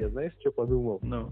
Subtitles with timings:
[0.00, 0.98] Я знаешь, что подумал?
[1.02, 1.30] Ну.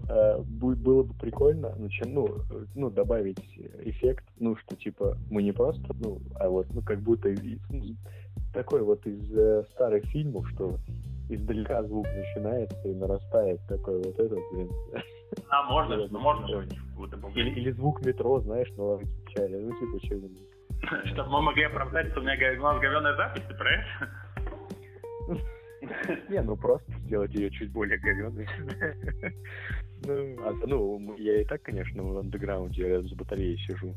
[0.59, 2.37] Бу- Было бы прикольно, ну, чем, ну,
[2.75, 3.39] ну, добавить
[3.85, 7.95] эффект, ну, что, типа, мы не просто, ну, а вот, ну, как будто из- ну,
[8.53, 10.77] такой вот из э, старых фильмов, что
[11.29, 14.69] издалека звук начинается и нарастает такой вот этот, блин.
[15.49, 19.71] А, можно, ну, можно что-нибудь бы Или, или звук метро, знаешь, на лавке чая, ну,
[19.79, 20.47] типа, что-нибудь.
[21.13, 24.09] Чтобы мы могли оправдать, что у меня у нас говёная запись, ты про это?
[26.29, 28.47] Не, ну просто сделать ее чуть более говёной.
[30.03, 33.93] Ну, а, ну, я и так, конечно, в андеграунде рядом с батареей сижу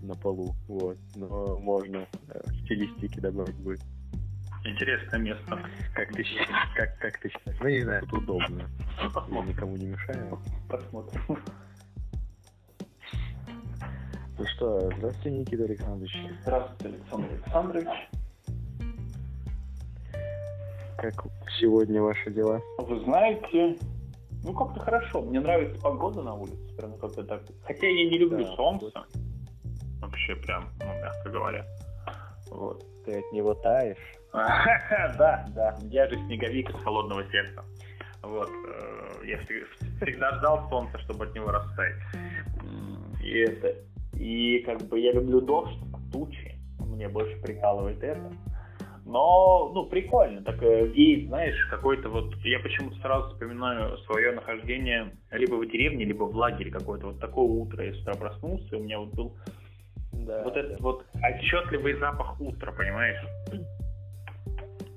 [0.00, 0.96] на полу, вот.
[1.16, 3.82] Но можно э, стилистики добавить будет.
[4.64, 5.58] Интересное место.
[5.94, 6.48] Как ты считаешь?
[6.74, 7.58] Как, как ты считаешь?
[7.60, 8.70] Ну, не знаю, тут удобно.
[8.98, 10.38] Я никому не мешаю.
[10.66, 11.20] Посмотрим.
[14.38, 16.16] Ну что, здравствуйте, Никита Александрович.
[16.40, 17.88] Здравствуйте, Александр Александрович.
[21.12, 21.26] Как
[21.60, 22.60] сегодня ваши дела?
[22.78, 23.76] Вы знаете,
[24.44, 25.22] ну как-то хорошо.
[25.22, 27.42] Мне нравится погода на улице, прям как-то так.
[27.64, 28.90] Хотя я не люблю Да, солнце.
[30.00, 31.66] Вообще прям, ну, мягко говоря.
[32.50, 32.84] Вот.
[33.04, 33.96] Ты от него таешь?
[35.18, 35.78] Да, да.
[35.84, 37.64] Я же снеговик из холодного сердца.
[38.22, 38.48] Вот.
[38.48, 39.66] э, Я всег-
[40.02, 42.00] всегда ждал солнца, чтобы от него растаять.
[43.22, 43.74] И это.
[44.18, 45.78] И как бы я люблю дождь,
[46.12, 46.54] тучи.
[46.80, 48.30] Мне больше прикалывает это.
[49.14, 50.42] Но, ну, прикольно.
[50.42, 52.34] Так э, и, знаешь, какой-то вот...
[52.42, 57.06] Я почему-то сразу вспоминаю свое нахождение либо в деревне, либо в лагере какое-то.
[57.06, 57.84] Вот такое утро.
[57.84, 59.36] Я с утра проснулся, и у меня вот был
[60.14, 60.42] Да.
[60.42, 63.24] вот этот вот отчетливый запах утра, понимаешь?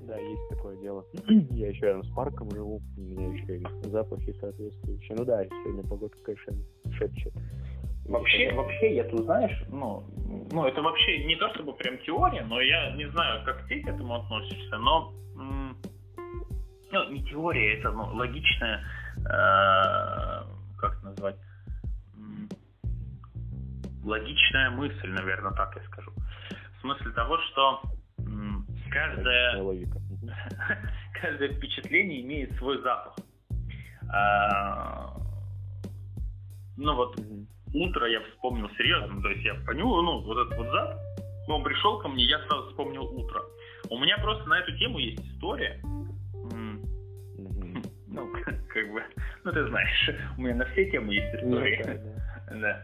[0.08, 1.04] Да, есть такое дело.
[1.50, 5.16] Я еще рядом с парком живу, у меня еще и запахи соответствующие.
[5.16, 6.54] Ну да, сегодня погода, конечно,
[6.90, 7.34] шепчет.
[8.08, 10.02] Вообще, вообще, я тут, знаешь, ну,
[10.50, 13.88] ну, это вообще не то чтобы прям теория, но я не знаю, как ты к
[13.88, 18.82] этому относишься, но, ну, не теория, это, ну, логичная,
[19.18, 20.44] э,
[20.78, 21.36] как назвать,
[24.08, 26.10] логичная мысль, наверное, так я скажу.
[26.78, 27.82] В смысле того, что.
[28.18, 28.66] Мгм.
[31.20, 33.16] каждое впечатление имеет свой запах.
[34.10, 35.14] А,
[36.76, 37.18] ну вот.
[37.74, 40.98] Утро я вспомнил серьезно, то есть я понюхал, ну, вот этот вот запах,
[41.48, 43.40] он пришел ко мне, я сразу вспомнил утро.
[43.90, 45.80] У меня просто на эту тему есть история.
[48.10, 48.32] Ну,
[48.68, 49.02] как бы,
[49.44, 52.00] ну ты знаешь, у меня на все темы есть Ну, истории.
[52.60, 52.82] да.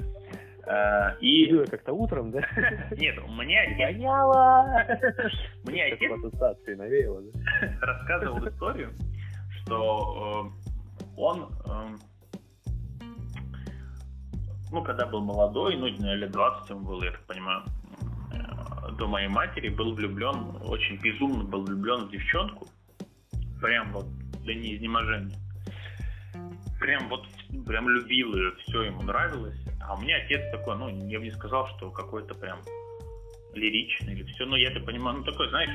[0.67, 2.41] А, И я как-то утром, да?
[2.97, 4.87] нет, у меня я- Гоняла!
[5.65, 7.77] мне отец ассоциации навеяло, да?
[7.83, 8.93] рассказывал историю,
[9.63, 10.51] что
[10.97, 11.97] э, он, э,
[14.75, 17.63] ну, когда был молодой, ну, лет 20 ему было, я так понимаю,
[18.33, 22.67] э, до моей матери был влюблен, очень безумно был влюблен в девчонку,
[23.63, 24.07] прям вот
[24.45, 25.39] до неизнеможения.
[26.81, 27.25] Прям вот,
[27.67, 29.57] прям любил ее, все ему нравилось.
[29.81, 32.59] А у меня отец такой, ну, я бы не сказал, что какой-то прям
[33.55, 35.71] лиричный или все, но я это понимаю, ну, такой, знаешь,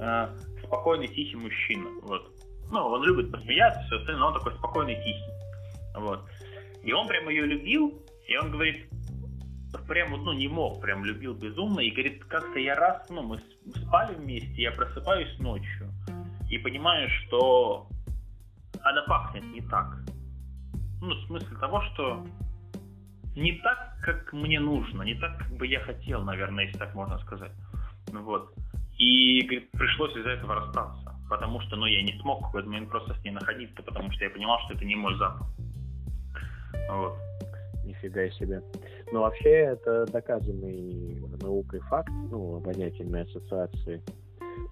[0.00, 2.32] э, спокойный, тихий мужчина, вот.
[2.72, 5.32] Ну, он любит посмеяться, все остальное, но он такой спокойный, тихий,
[5.94, 6.20] вот.
[6.82, 8.88] И он прям ее любил, и он говорит,
[9.88, 13.38] прям вот, ну, не мог, прям любил безумно, и говорит, как-то я раз, ну, мы
[13.74, 15.90] спали вместе, я просыпаюсь ночью,
[16.50, 17.88] и понимаю, что
[18.82, 19.98] она пахнет не так.
[21.00, 22.26] Ну, в смысле того, что
[23.34, 27.18] не так, как мне нужно, не так, как бы я хотел, наверное, если так можно
[27.20, 27.52] сказать.
[28.12, 28.52] Ну Вот.
[28.98, 31.14] И, говорит, пришлось из-за этого расстаться.
[31.30, 34.24] Потому что, ну, я не смог в какой-то момент просто с ней находиться, потому что
[34.24, 35.46] я понимал, что это не мой запах.
[36.90, 37.16] Вот.
[37.88, 38.62] Нифига себе.
[39.12, 44.02] Ну, вообще, это доказанный наукой факт, ну, обонятельной ассоциации.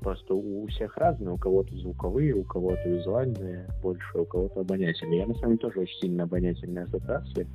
[0.00, 5.20] Просто у всех разные, у кого-то звуковые, у кого-то визуальные больше, у кого-то обонятельные.
[5.20, 7.46] Я, на самом деле, тоже очень сильно обонятельная ассоциация.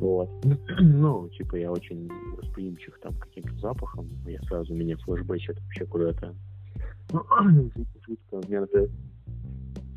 [0.00, 0.28] Вот.
[0.80, 4.08] Ну, типа, я очень восприимчив там каким-то запахам.
[4.26, 6.34] Я сразу меня флешбэчит вообще куда-то.
[8.08, 8.34] Жутко.
[8.34, 8.90] У меня, например,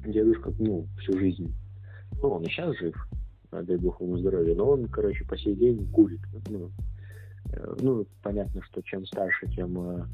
[0.06, 1.52] дедушка, ну, всю жизнь.
[2.22, 2.96] Ну, он и сейчас жив,
[3.54, 6.22] а, дай бог ему здоровья, но он, короче, по сей день курит.
[6.50, 6.72] Ну,
[7.52, 9.78] э, ну, понятно, что чем старше, тем...
[9.80, 10.06] э,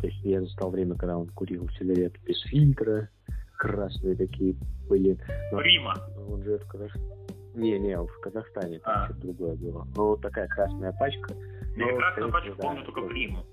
[0.00, 3.08] То есть я застал время, когда он курил сигареты без фильтра,
[3.56, 4.56] красные такие
[4.88, 5.18] были.
[5.52, 5.94] Но Прима.
[6.28, 7.06] он живет в Казахстане.
[7.54, 9.04] Не, не, в Казахстане, там А.
[9.06, 9.86] что-то другое было.
[9.96, 11.34] Ну, вот такая красная пачка.
[11.76, 13.44] Я Ну, красную пачку всего, помню да, только приму.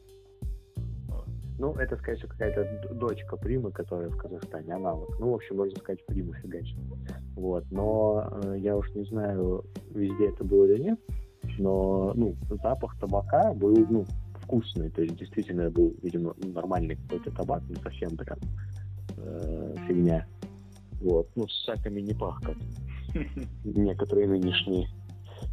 [1.60, 5.18] Ну, это, скорее всего, какая-то дочка Примы, которая в Казахстане, аналог.
[5.20, 6.78] Ну, в общем, можно сказать, Приму фигачит.
[7.36, 11.00] Вот, но э, я уж не знаю, везде это было или нет,
[11.58, 14.06] но, ну, запах табака был, ну,
[14.42, 18.38] вкусный, то есть действительно был, видимо, нормальный какой-то табак, не совсем прям
[19.18, 20.28] э, фигня.
[21.02, 21.28] Вот.
[21.36, 22.58] Ну, с саками не пахнут.
[23.64, 24.88] Некоторые нынешние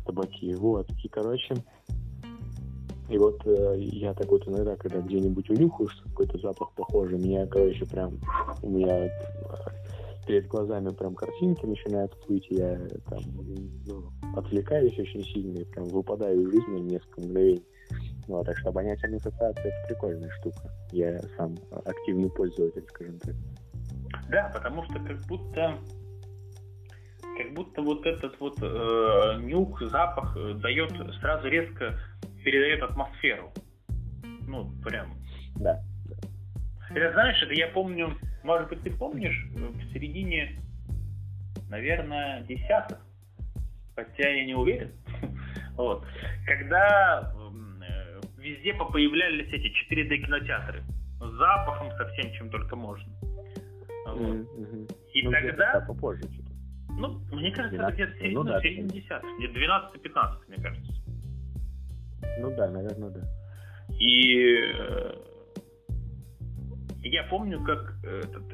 [0.05, 0.55] табаки.
[0.55, 0.89] Вот.
[1.03, 1.55] И, короче,
[3.09, 7.47] и вот э, я так вот иногда, когда где-нибудь унюхаю, что какой-то запах похожий, меня,
[7.47, 8.19] короче, прям,
[8.63, 9.11] у меня э,
[10.27, 12.79] перед глазами прям картинки начинают выйти, я
[13.09, 13.21] там
[13.87, 17.65] ну, отвлекаюсь очень сильно и прям выпадаю из жизни несколько мгновений.
[18.29, 20.73] Ну, а так что обонятельная ассоциация это прикольная штука.
[20.93, 23.35] Я сам активный пользователь, скажем так.
[24.29, 25.79] Да, потому что как будто
[27.37, 31.99] как будто вот этот вот э, нюх, запах э, дает сразу резко
[32.45, 33.53] передает атмосферу.
[34.47, 35.15] Ну, прям.
[35.57, 35.81] Да.
[36.91, 38.11] Это знаешь, это я помню,
[38.43, 40.61] может быть, ты помнишь, в середине,
[41.69, 42.99] наверное, десятых,
[43.95, 44.93] хотя я не уверен,
[45.77, 46.05] вот,
[46.47, 50.83] когда э, везде появлялись эти 4D кинотеатры
[51.21, 53.13] с запахом, со всем, чем только можно.
[54.07, 54.37] Вот.
[54.37, 54.97] Mm-hmm.
[55.15, 55.85] И ну, тогда...
[55.87, 56.51] попозже что-то.
[56.99, 60.93] Ну, мне кажется, это где-то середина, ну, да, середина десятых, где-то 12-15, мне кажется.
[62.41, 63.21] Ну да, наверное, да.
[63.99, 65.15] И э,
[67.09, 68.45] я помню, как этот,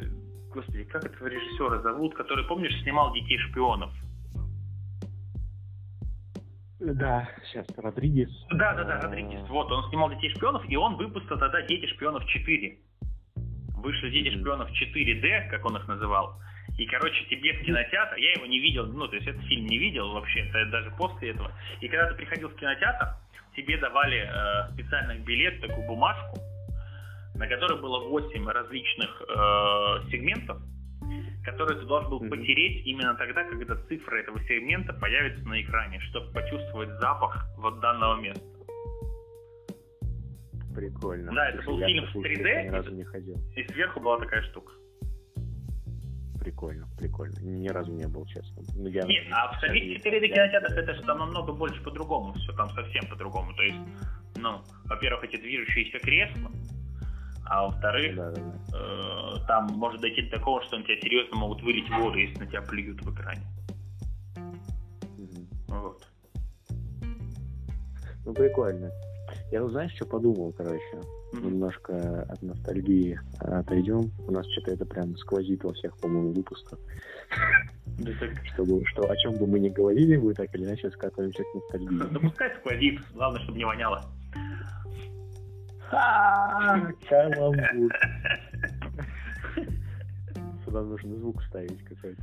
[0.52, 3.92] господи, как этого режиссера зовут, который, помнишь, снимал «Детей шпионов».
[6.78, 8.30] Да, сейчас Родригес.
[8.50, 9.48] Да, да, да, Родригес.
[9.48, 12.78] Вот, он снимал «Детей шпионов», и он выпустил тогда «Дети шпионов 4».
[13.78, 16.38] Вышли «Дети шпионов 4D», как он их называл.
[16.78, 19.78] И, короче, тебе в кинотеатр, я его не видел, ну, то есть этот фильм не
[19.78, 21.50] видел вообще, даже после этого.
[21.80, 23.16] И когда ты приходил в кинотеатр,
[23.56, 26.38] тебе давали э, специальный билет, такую бумажку,
[27.38, 30.58] на которой было 8 различных э, сегментов,
[31.44, 36.32] которые ты должен был потереть именно тогда, когда цифра этого сегмента появится на экране, чтобы
[36.32, 38.44] почувствовать запах вот данного места.
[40.74, 41.32] Прикольно.
[41.32, 43.36] Да, это был фильм в 3D, и, не ходил.
[43.56, 44.72] и сверху была такая штука
[46.46, 47.38] прикольно, прикольно.
[47.40, 48.62] Ни разу не был, честно.
[48.76, 52.52] Ну, я Нет, а в Советских 4D кинотеатрах это же там намного больше по-другому все,
[52.52, 53.52] там совсем по-другому.
[53.54, 53.78] То есть,
[54.36, 56.50] ну, во-первых, эти движущиеся кресла,
[57.48, 58.78] а во-вторых, да, да, да.
[58.78, 62.46] Э, там может дойти до такого, что на тебя серьезно могут вылить воду, если на
[62.46, 63.42] тебя плюют в экране.
[65.18, 65.76] Угу.
[65.80, 66.06] Вот.
[68.24, 68.90] Ну, прикольно.
[69.52, 70.80] Я, ну, знаешь, что подумал, короче?
[71.32, 71.46] Mm-hmm.
[71.46, 74.10] Немножко от ностальгии отойдем.
[74.26, 76.78] У нас что-то это прям сквозит во всех, по-моему, выпусках.
[78.52, 82.12] Чтобы, что, о чем бы мы ни говорили, мы так или иначе скатываемся к ностальгии.
[82.12, 84.04] Да пускай сквозит, главное, чтобы не воняло.
[85.90, 87.92] Каламбур.
[90.64, 92.22] Сюда нужно звук ставить какой-то.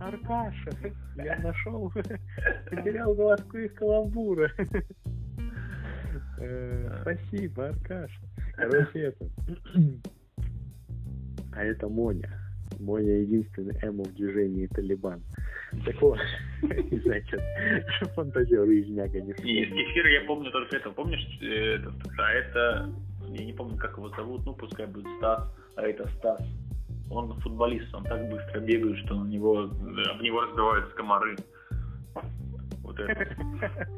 [0.00, 0.70] Аркаша,
[1.16, 1.92] я нашел,
[2.70, 4.50] потерял глазку из каламбура.
[6.38, 8.20] Э, спасибо, Аркаша.
[8.56, 9.26] Короче, это...
[11.54, 12.30] А это Моня.
[12.80, 15.22] Моня единственный эмо в движении Талибан.
[15.84, 16.18] Так вот,
[16.62, 17.40] значит,
[18.14, 20.90] фантазер из няга не Из кефира я помню только это.
[20.90, 22.90] Помнишь, э, этот, а это,
[23.28, 26.40] я не помню, как его зовут, ну, пускай будет Стас, а это Стас.
[27.10, 31.36] Он футболист, он так быстро бегает, что на него, об него разбиваются комары.
[32.82, 33.36] Вот это.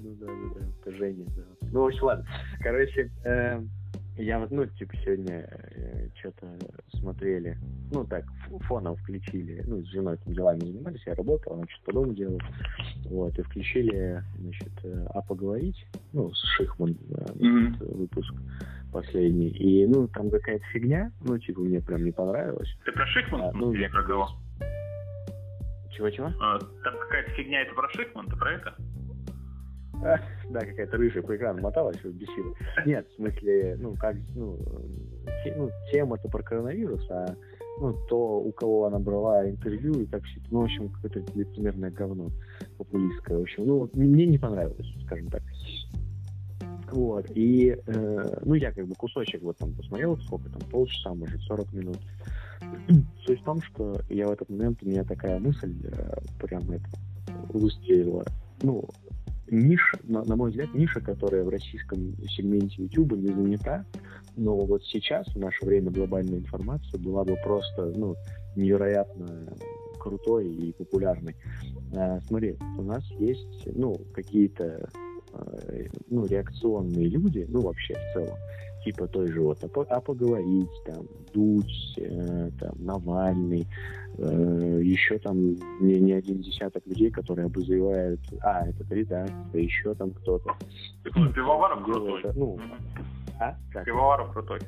[0.00, 1.42] Ну да, да, да, это Женя, да.
[1.72, 2.24] Ну, в общем, ладно.
[2.60, 3.60] Короче, э,
[4.18, 6.46] я вот, ну, типа, сегодня э, что-то
[6.98, 7.56] смотрели,
[7.92, 8.24] ну, так,
[8.66, 12.40] фоном включили, ну, с женой там делами занимались, я работал, она что-то по дому делала,
[13.04, 17.96] вот, и включили, значит, э, «А поговорить», ну, с Шихман э, mm-hmm.
[17.96, 18.34] выпуск
[18.92, 22.76] последний, и, ну, там какая-то фигня, ну, типа, мне прям не понравилось.
[22.84, 23.40] Ты про Шихман?
[23.42, 24.28] А, ну, я про кого?
[25.92, 26.32] Чего-чего?
[26.40, 28.74] А, там какая-то фигня, это про Шихман, ты про это?
[30.02, 32.54] Да, какая-то рыжая по экрану моталась, бесила.
[32.86, 34.58] Нет, в смысле, ну, как, ну,
[35.56, 37.34] ну тема-то про коронавирус, а
[37.80, 41.90] ну, то, у кого она брала интервью и так все, ну, в общем, какое-то лицемерное
[41.90, 42.28] говно
[42.76, 43.38] популистское.
[43.38, 45.42] В общем, ну, мне не понравилось, скажем так.
[46.90, 51.40] Вот, и, э, ну, я как бы кусочек вот там посмотрел, сколько там, полчаса, может,
[51.42, 51.98] 40 минут.
[53.26, 56.86] Суть в том, что я в этот момент, у меня такая мысль э, прям это
[57.50, 58.24] выстрелила.
[58.62, 58.88] Ну,
[59.50, 63.84] ниша, на, на мой взгляд, ниша, которая в российском сегменте YouTube не занята,
[64.36, 68.14] но вот сейчас, в наше время, глобальная информация была бы просто, ну,
[68.56, 69.48] невероятно
[69.98, 71.34] крутой и популярной.
[71.94, 74.88] А, смотри, у нас есть, ну, какие-то,
[75.32, 75.58] а,
[76.08, 78.36] ну, реакционные люди, ну, вообще в целом,
[78.88, 83.66] типа той же вот, а, а поговорить, там, Дудь, э, там, Навальный,
[84.18, 85.36] э, еще там
[85.80, 90.54] не, не один десяток людей, которые обозревают, а, это редакция, еще там кто-то.
[91.04, 92.20] Пивоваров крутой.
[92.20, 92.58] Это, ну,
[93.38, 93.54] а?
[93.72, 93.84] Так.
[93.84, 94.60] Пивоваров крутой.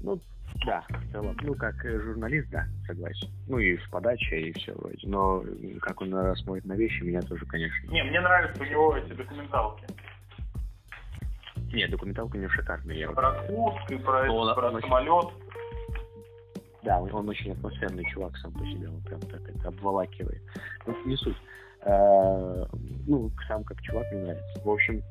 [0.00, 0.18] Ну,
[0.64, 1.36] Да, в целом.
[1.42, 3.28] Ну, как журналист, да, согласен.
[3.46, 5.06] Ну, и с подачей, и все вроде.
[5.06, 5.44] Но
[5.82, 7.90] как он смотрит на вещи, меня тоже, конечно.
[7.90, 9.84] Не, мне нравятся у него эти документалки.
[11.76, 12.96] Не, документалка не шикарная.
[12.96, 15.26] Я про Курск и про, он, про он самолет.
[16.82, 20.40] Да, он, он очень атмосферный чувак сам по себе, он прям так это обволакивает.
[20.86, 21.36] Ну, не суть.
[21.82, 22.66] А,
[23.06, 24.62] ну, сам как чувак мне нравится.
[24.64, 25.02] В общем,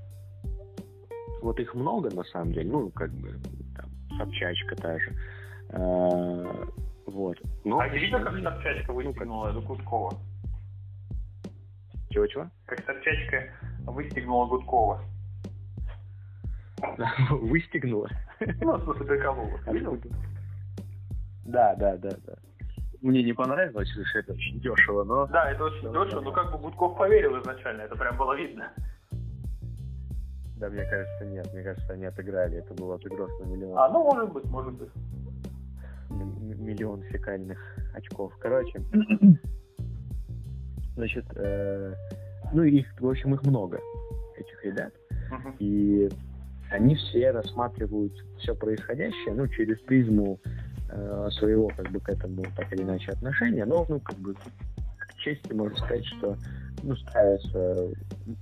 [1.43, 3.37] вот их много на самом деле, ну, как бы,
[3.77, 5.13] там, Собчачка та же.
[5.69, 6.67] А,
[7.05, 7.37] вот.
[7.63, 9.67] Но, а видно, как Собчачка выстегнула ну, как...
[9.67, 10.13] Гудкова?
[12.09, 12.49] Чего-чего?
[12.65, 13.53] Как Собчачка
[13.85, 14.99] выстегнула Гудкова.
[17.29, 18.09] Выстегнула.
[18.61, 19.59] Ну, в смысле, приколола.
[21.45, 22.33] Да, да, да, да.
[23.01, 25.27] Мне не понравилось, что это очень дешево, но...
[25.27, 28.71] Да, это очень дешево, но как бы Гудков поверил изначально, это прям было видно.
[30.57, 31.53] Да, мне кажется, нет.
[31.53, 32.57] Мне кажется, они отыграли.
[32.57, 33.77] Это был отыгрыш на миллион.
[33.77, 34.89] А, ну, может быть, может быть.
[36.09, 37.59] миллион фекальных
[37.93, 38.33] очков.
[38.39, 38.81] Короче,
[40.95, 41.93] значит, э,
[42.53, 43.79] ну, их, в общем, их много,
[44.37, 44.93] этих ребят.
[45.11, 45.55] Uh-huh.
[45.59, 46.09] И
[46.71, 50.39] они все рассматривают все происходящее, ну, через призму
[50.89, 55.15] э, своего, как бы, к этому так или иначе отношения, но, ну, как бы, к
[55.17, 56.37] чести можно сказать, что
[56.83, 57.91] ну, стараются,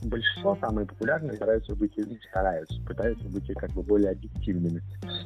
[0.04, 4.82] большинство самые популярные стараются быть, ну, стараются, пытаются быть как бы более объективными.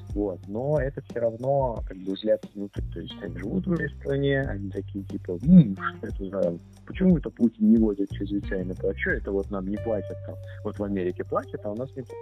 [0.10, 0.40] Вот.
[0.48, 2.82] Но это все равно как бы взгляд внутрь.
[2.94, 6.58] То есть они живут в этой стране, они такие типа, М, что это за...
[6.86, 8.76] Почему это Путин не водит чрезвычайно?
[8.76, 10.36] Что это вот нам не платят там?
[10.64, 12.18] Вот в Америке платят, а у нас не платят.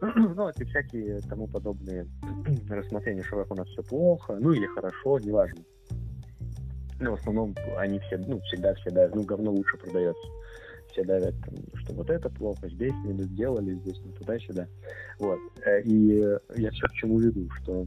[0.34, 2.06] ну, и всякие тому подобные
[2.68, 5.62] рассмотрения, что у нас все плохо, ну или хорошо, неважно.
[7.00, 10.22] Ну, в основном они все, ну, всегда все давят, ну, говно лучше продается.
[10.92, 14.66] Все давят, там, что вот это плохо, здесь не сделали, здесь не туда-сюда.
[15.18, 15.38] Вот.
[15.64, 16.18] Э, и
[16.56, 17.86] я все к чему веду, что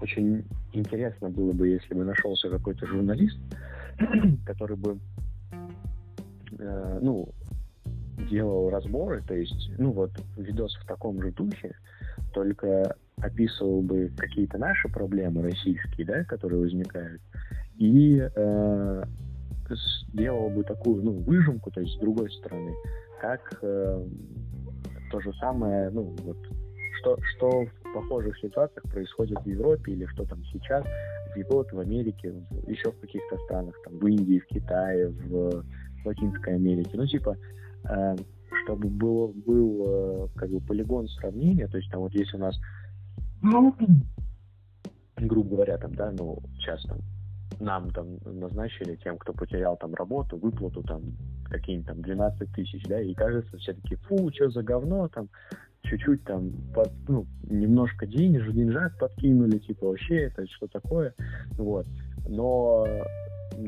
[0.00, 3.38] очень интересно было бы, если бы нашелся какой-то журналист,
[4.46, 4.98] который бы,
[6.58, 7.28] э, ну,
[8.22, 11.74] делал разборы, то есть, ну вот, видос в таком же духе,
[12.32, 17.20] только описывал бы какие-то наши проблемы российские, да, которые возникают,
[17.78, 19.04] и э,
[20.12, 22.72] сделал бы такую, ну, выжимку, то есть с другой стороны,
[23.20, 24.06] как э,
[25.10, 26.36] то же самое, ну, вот,
[26.98, 30.84] что, что в похожих ситуациях происходит в Европе или что там сейчас
[31.34, 35.64] в Европе, в Америке, в, еще в каких-то странах, там, в Индии, в Китае, в
[36.04, 36.90] Латинской Америке.
[36.94, 37.36] Ну, типа,
[38.64, 42.56] чтобы было, был э, как бы полигон сравнения, то есть там вот если у нас,
[45.16, 46.98] грубо говоря, там, да, ну, сейчас там
[47.60, 51.02] нам там назначили тем, кто потерял там работу, выплату там
[51.44, 55.28] какие-нибудь там 12 тысяч, да, и кажется, все таки фу, что за говно, там,
[55.82, 61.14] чуть-чуть там, под, ну, немножко денег, деньжат подкинули, типа, вообще, это что такое,
[61.58, 61.86] вот.
[62.26, 62.86] Но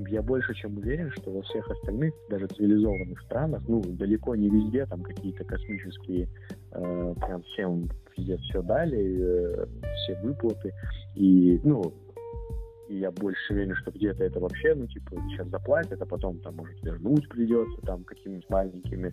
[0.08, 4.86] я больше чем уверен, что во всех остальных, даже цивилизованных странах, ну, далеко не везде
[4.86, 6.28] там какие-то космические,
[6.72, 10.72] э, прям всем везде все дали, э, все выплаты,
[11.14, 11.92] и, ну,
[12.88, 16.56] и я больше уверен, что где-то это вообще, ну, типа, сейчас заплатят, а потом там,
[16.56, 19.12] может, вернуть придется, там, какими-нибудь маленькими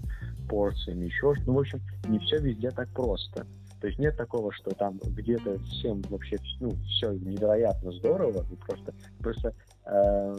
[0.50, 3.46] порциями, еще что Ну, в общем, не все везде так просто.
[3.80, 9.56] То есть нет такого, что там где-то всем вообще, ну, все невероятно здорово, просто, просто
[9.86, 10.38] э,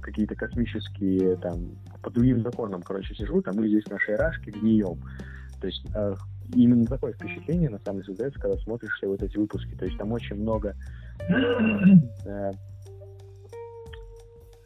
[0.00, 4.98] какие-то космические, там, по другим законам, короче, сижу, там мы здесь на шейрашке гнием.
[5.60, 6.16] То есть э,
[6.54, 9.74] именно такое впечатление, на самом деле, создается, когда смотришь все вот эти выпуски.
[9.74, 10.74] То есть там очень много
[12.24, 12.52] э,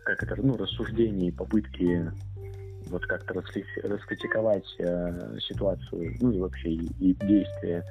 [0.04, 2.12] как это, ну, рассуждений, попытки
[2.86, 7.84] вот как-то раскритиковать э, ситуацию, ну и вообще и, и действия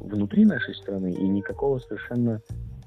[0.00, 2.40] внутри нашей страны, и никакого совершенно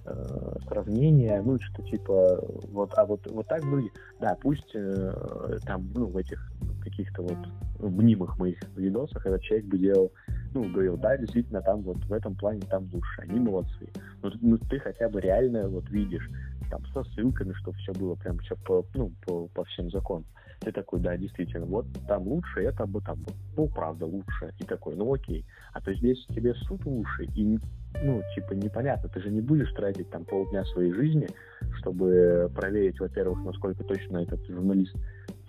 [0.10, 5.90] э, сравнения, ну что типа вот, а вот вот так были, да, пусть э, там,
[5.94, 6.52] ну в этих
[6.82, 7.38] каких-то вот
[7.80, 10.12] мнимых моих видосах этот человек бы делал,
[10.54, 13.90] ну говорил, да, действительно там вот в этом плане там лучше, они молодцы,
[14.22, 16.30] но ну, ты хотя бы реально вот видишь
[16.70, 20.26] там со ссылками, чтобы все было прям все по, ну, по, по всем законам.
[20.60, 23.20] Ты такой, да, действительно, вот там лучше, это бы там,
[23.56, 24.54] ну, правда, лучше.
[24.60, 25.46] И такой, ну, окей.
[25.74, 27.60] А то здесь тебе суд лучше, и,
[28.04, 31.30] ну, типа, непонятно, ты же не будешь тратить там полдня своей жизни,
[31.78, 34.96] чтобы проверить, во-первых, насколько точно этот журналист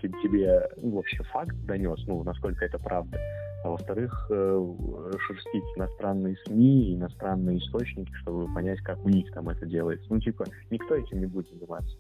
[0.01, 3.19] тебе, ну, вообще факт донес, ну, насколько это правда,
[3.63, 4.75] а во-вторых, э,
[5.19, 10.07] шерстить иностранные СМИ, иностранные источники, чтобы понять, как у них там это делается.
[10.09, 11.95] Ну, типа, никто этим не будет заниматься.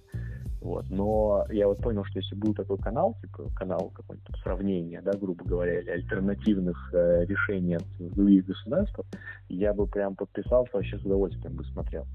[0.60, 0.84] Вот.
[0.90, 5.44] Но я вот понял, что если был такой канал, типа канал какой-то сравнения, да, грубо
[5.44, 9.00] говоря, или альтернативных э, решений от других государств,
[9.48, 12.06] я бы прям подписался, вообще с удовольствием бы смотрел.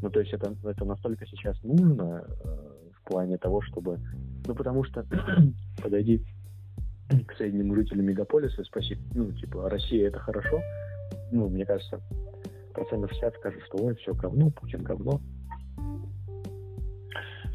[0.00, 3.98] Ну, то есть это, это настолько сейчас нужно э, в плане того, чтобы...
[4.46, 5.04] Ну, потому что
[5.82, 6.24] подойди
[7.26, 10.60] к среднему жителю мегаполиса и спроси, ну, типа, Россия это хорошо?
[11.30, 12.00] Ну, мне кажется,
[12.72, 15.20] процентов 60 скажут, что ой, все говно, Путин говно.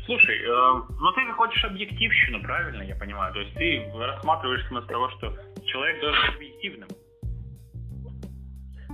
[0.07, 3.33] Слушай, э, ну ты хочешь объективщину, правильно я понимаю?
[3.33, 6.89] То есть ты рассматриваешь смысл того, что человек должен быть объективным.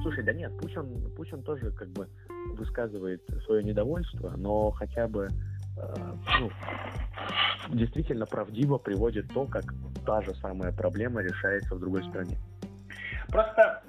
[0.01, 2.09] Слушай, да нет, пусть он, пусть он тоже как бы
[2.55, 5.27] высказывает свое недовольство, но хотя бы
[5.77, 5.95] э,
[6.39, 6.49] ну,
[7.69, 9.65] действительно правдиво приводит то, как
[10.07, 12.37] та же самая проблема решается в другой стране.
[13.29, 13.83] Просто...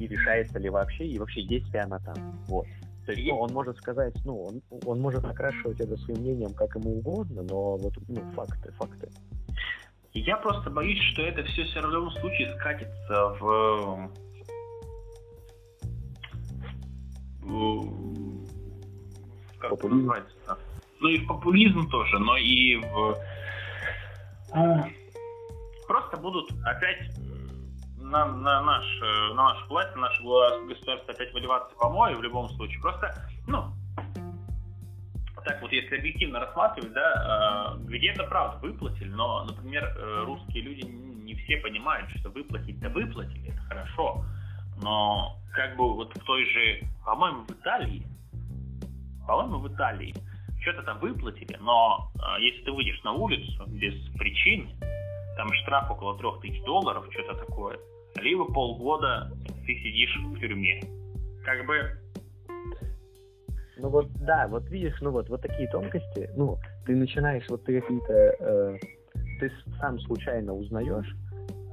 [0.00, 2.16] И решается ли вообще, и вообще есть ли она там.
[2.48, 2.66] Вот.
[3.06, 6.74] То есть, ну, он может сказать, ну, он, он может окрашивать это своим мнением как
[6.74, 9.08] ему угодно, но вот, ну, факты, факты.
[10.12, 14.10] Я просто боюсь, что это все все равно в любом случае скатится в,
[17.42, 18.46] в
[19.58, 19.98] как популизм.
[19.98, 20.58] называется?
[21.00, 23.16] Ну и в популизм тоже, но и в
[24.52, 24.88] а,
[25.86, 27.10] просто будут опять
[28.10, 32.48] на, на, наш, э, на нашу власть, на наше государство опять выливаться помои в любом
[32.50, 32.80] случае.
[32.80, 33.14] Просто,
[33.46, 33.64] ну,
[35.44, 40.82] так вот, если объективно рассматривать, да, э, где-то, правда, выплатили, но, например, э, русские люди
[40.84, 44.24] не все понимают, что выплатить-то выплатили, это хорошо,
[44.82, 48.06] но как бы вот в той же, по-моему, в Италии,
[49.26, 50.14] по-моему, в Италии
[50.60, 52.10] что-то там выплатили, но
[52.40, 54.68] если ты выйдешь на улицу без причин,
[55.36, 57.78] там штраф около 3000 долларов, что-то такое,
[58.20, 59.30] либо полгода
[59.66, 60.80] ты сидишь в тюрьме.
[61.44, 61.76] Как бы...
[63.78, 66.56] Ну вот, да, вот видишь, ну вот, вот такие тонкости, ну,
[66.86, 68.78] ты начинаешь, вот ты какие-то, э,
[69.38, 71.14] ты сам случайно узнаешь,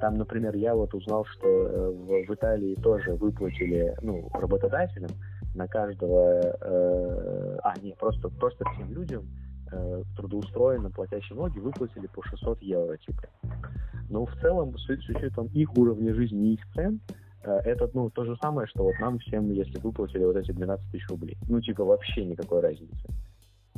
[0.03, 5.11] там, например, я вот узнал, что э, в, в Италии тоже выплатили, ну, работодателям
[5.55, 9.25] на каждого, э, а, не, просто, просто всем людям
[9.71, 13.21] э, трудоустроенным, платящим налоги, выплатили по 600 евро, типа.
[14.13, 16.99] Но в целом, с, с учетом их уровня жизни и их цен,
[17.43, 20.91] э, это, ну, то же самое, что вот нам всем, если выплатили вот эти 12
[20.91, 21.35] тысяч рублей.
[21.49, 23.07] Ну, типа, вообще никакой разницы.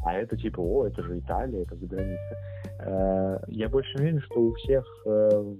[0.03, 2.37] А это типа, о, это же Италия, это за граница.
[2.79, 5.55] Э, я больше уверен, что у всех э,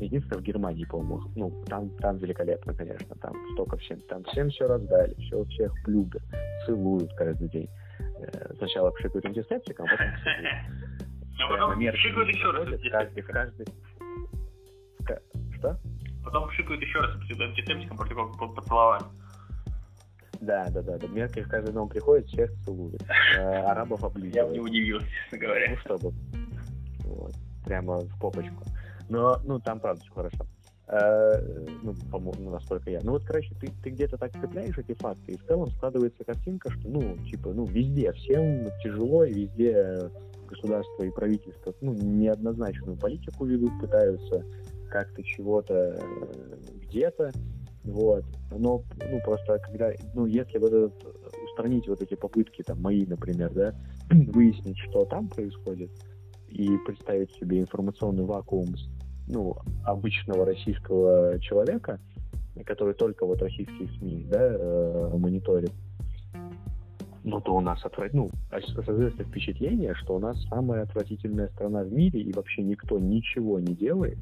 [0.00, 4.66] Единственное, в Германии, по-моему, ну, там, там великолепно, конечно, там столько всем, там всем все
[4.66, 6.22] раздали, все всех любят,
[6.66, 7.68] целуют каждый день.
[8.58, 10.08] Сначала пшикают антисептиком, а потом
[11.38, 13.66] А потом пшикают еще раз каждый, каждый...
[15.58, 15.78] Что?
[16.24, 19.04] Потом пшикают еще раз антисептиком после того, как поцеловали.
[20.40, 21.06] Да, да, да.
[21.08, 23.02] Меркель каждый дом приходит, всех целует.
[23.36, 24.34] Э, арабов облизывает.
[24.34, 25.70] Я бы не удивился, честно говоря.
[25.70, 26.12] Ну, чтобы.
[27.04, 27.34] Вот.
[27.64, 28.62] Прямо в попочку.
[29.08, 30.46] Но, ну, там правда все хорошо.
[30.86, 31.40] Э,
[31.82, 33.00] ну, по-моему, насколько я.
[33.02, 36.70] Ну вот, короче, ты, ты где-то так цепляешь эти факты, и в целом складывается картинка,
[36.70, 40.10] что, ну, типа, ну, везде всем тяжело, и везде
[40.46, 44.44] государство и правительство, ну, неоднозначную политику ведут, пытаются
[44.94, 47.32] как-то чего-то э, где-то,
[47.82, 48.24] вот.
[48.52, 50.94] Но, ну, просто когда, ну, если вот этот,
[51.50, 53.74] устранить вот эти попытки, там, мои, например, да,
[54.10, 55.90] выяснить, что там происходит,
[56.48, 58.76] и представить себе информационный вакуум
[59.26, 61.98] ну, обычного российского человека,
[62.64, 65.72] который только вот российские СМИ да, э, мониторит,
[67.24, 68.12] ну, то у нас отврат...
[68.12, 68.30] ну,
[68.86, 73.74] создается впечатление, что у нас самая отвратительная страна в мире, и вообще никто ничего не
[73.74, 74.18] делает,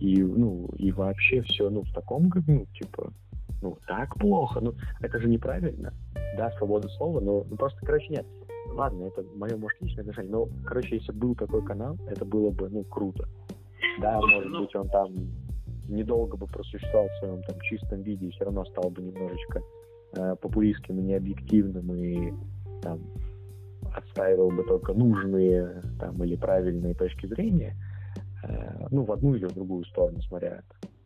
[0.00, 3.12] и, ну, и вообще все, ну, в таком, ну, типа,
[3.60, 5.92] ну, так плохо, ну, это же неправильно,
[6.36, 8.26] да, свобода слова, но ну, просто, короче, нет,
[8.68, 12.68] ладно, это мое, может, личное отношение, но, короче, если был такой канал, это было бы,
[12.70, 13.28] ну, круто.
[14.00, 15.12] Да, может быть, он там
[15.88, 19.60] недолго бы просуществовал в своем там чистом виде и все равно стал бы немножечко
[20.16, 22.32] э, популистским и необъективным и
[22.80, 23.00] там
[23.94, 27.74] отстаивал бы только нужные там или правильные точки зрения,
[28.42, 30.62] э, ну, в одну или в другую сторону, смотря,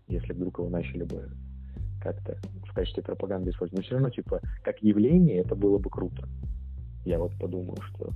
[0.09, 1.31] если вдруг его начали бы
[2.03, 3.79] как-то в качестве пропаганды использовать.
[3.79, 6.29] Но все равно, типа, как явление это было бы круто.
[7.05, 8.11] Я вот подумал, что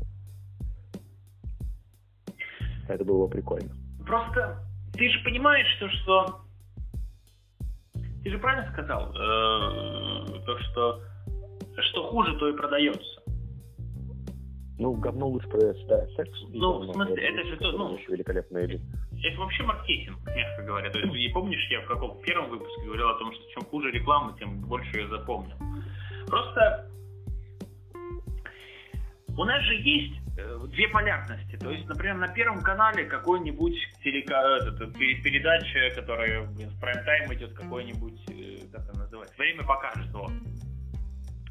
[2.89, 3.71] это было бы прикольно.
[4.07, 4.59] Просто
[4.93, 6.41] ты же понимаешь, что, что
[8.23, 11.03] ты же правильно сказал, э, то, что
[11.91, 13.23] что хуже, то и продается.
[14.79, 16.31] Ну, говно лучше продается, да, секс.
[16.51, 17.97] Ну, в смысле, это, же то, ну...
[17.97, 18.81] Еще великолепная или...
[19.23, 20.91] Это вообще маркетинг, мягко говоря.
[20.91, 23.91] То есть, и помнишь, я в каком первом выпуске говорил о том, что чем хуже
[23.91, 25.57] реклама, тем больше я запомнил.
[26.29, 26.89] Просто
[29.37, 31.57] у нас же есть э, две полярности.
[31.57, 34.59] То есть, например, на Первом канале какой-нибудь телека...
[34.59, 40.31] этот, передача, которая в прайм-тайм идет, какой-нибудь, э, как это называется, время покажет его.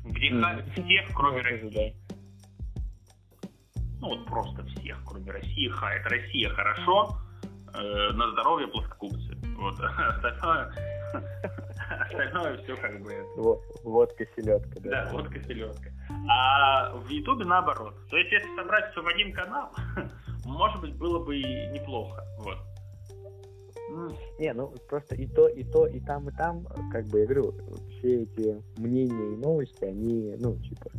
[0.06, 0.72] Где mm.
[0.72, 1.96] всех, кроме России.
[4.00, 6.06] Ну вот просто всех, кроме России, хает.
[6.06, 7.18] Россия хорошо,
[7.78, 9.38] э, на здоровье плоскогубцы.
[9.58, 9.80] Вот.
[9.80, 10.72] Остальное,
[12.02, 13.14] остальное все как бы...
[13.84, 14.80] Водка, селедка.
[14.82, 15.90] Да, да водка, селедка.
[16.30, 17.96] А в Ютубе наоборот.
[18.10, 19.72] То есть, если собрать все в один канал,
[20.46, 22.24] может быть, было бы и неплохо.
[22.40, 22.58] Вот.
[24.38, 27.54] Не, ну просто и то, и то, и там, и там, как бы я говорю,
[27.92, 30.90] все эти мнения и новости, они, ну, типа,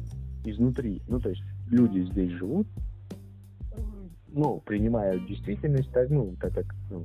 [0.45, 1.03] изнутри.
[1.07, 2.67] Ну, то есть люди здесь живут,
[4.33, 7.05] ну, принимают действительность так, ну, так как, ну,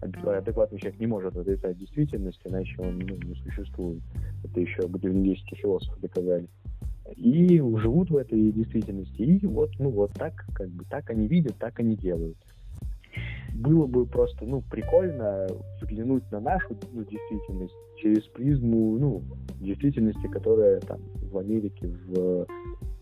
[0.00, 4.02] адекватный человек не может отрицать действительность, иначе он ну, не существует.
[4.44, 6.48] Это еще древнегреческие философы доказали.
[7.16, 9.22] И живут в этой действительности.
[9.22, 12.36] И вот, ну, вот так, как бы, так они видят, так они делают.
[13.54, 15.46] Было бы просто, ну, прикольно
[15.80, 19.22] взглянуть на нашу ну, действительность через призму, ну,
[19.60, 21.00] действительности, которая там
[21.30, 22.46] в Америке, в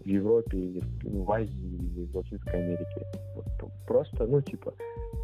[0.05, 3.07] в Европе или в Азии или в Латинской Америке.
[3.35, 4.75] Вот, просто, ну, типа,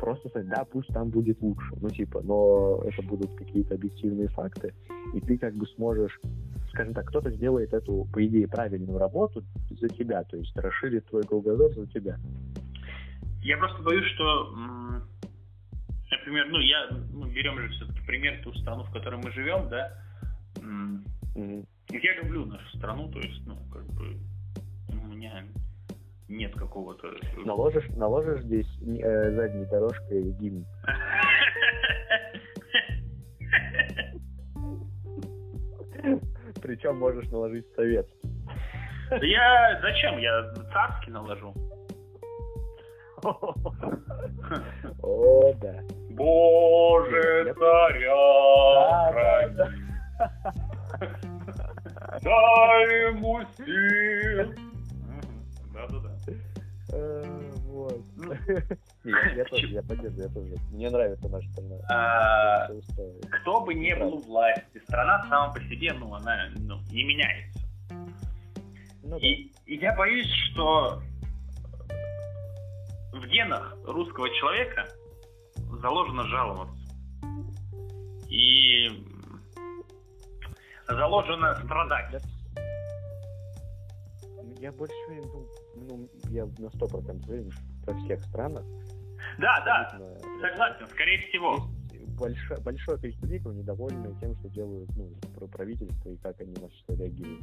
[0.00, 4.74] просто сказать, да, пусть там будет лучше, ну, типа, но это будут какие-то объективные факты,
[5.14, 6.18] и ты как бы сможешь,
[6.70, 11.22] скажем так, кто-то сделает эту, по идее, правильную работу за тебя, то есть расширит твой
[11.22, 12.18] кругозор за тебя.
[13.42, 14.54] Я просто боюсь, что,
[16.10, 19.92] например, ну, я, ну, берем же все-таки пример ту страну, в которой мы живем, да,
[20.56, 21.66] mm-hmm.
[21.88, 24.16] я люблю нашу страну, то есть, ну, как бы,
[25.20, 25.44] меня
[26.28, 27.08] нет какого-то...
[27.44, 30.64] Наложишь, наложишь здесь э, задней дорожкой гимн.
[36.62, 38.30] Причем можешь наложить советский.
[39.10, 39.78] Да я...
[39.82, 40.16] Зачем?
[40.18, 41.54] Я царский наложу.
[45.02, 45.82] О, да.
[46.10, 49.50] Боже, царя.
[52.22, 54.69] Дай ему сил
[55.88, 56.32] да-да-да.
[56.92, 58.00] Э, вот.
[58.16, 58.34] Ну,
[59.36, 60.54] я тоже, я поддерживаю, я тоже.
[60.72, 62.68] Мне нравится наша страна.
[63.40, 67.60] Кто бы не был у власти, страна сама по себе, ну, она ну, не меняется.
[69.02, 71.02] Ну и я боюсь, что
[73.12, 74.88] в генах русского человека
[75.80, 76.76] заложено жаловаться.
[78.28, 78.88] И
[80.88, 82.22] заложено страдать.
[84.58, 85.48] Я больше ну,
[85.88, 88.64] ну, я на сто процентов уверен, что во всех странах.
[89.38, 90.00] Да, да,
[90.40, 91.66] согласен, скорее всего.
[92.18, 96.94] Большое, большое количество людей недовольны тем, что делают ну, правительство и как они на что
[96.94, 97.42] реагируют.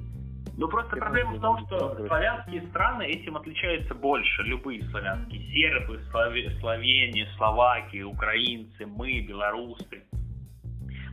[0.56, 5.42] Ну просто Все проблема в том, что славянские страны этим отличаются больше, любые славянские.
[5.52, 10.04] Сербы, Славе, Словения, Словакии, украинцы, мы, белорусы.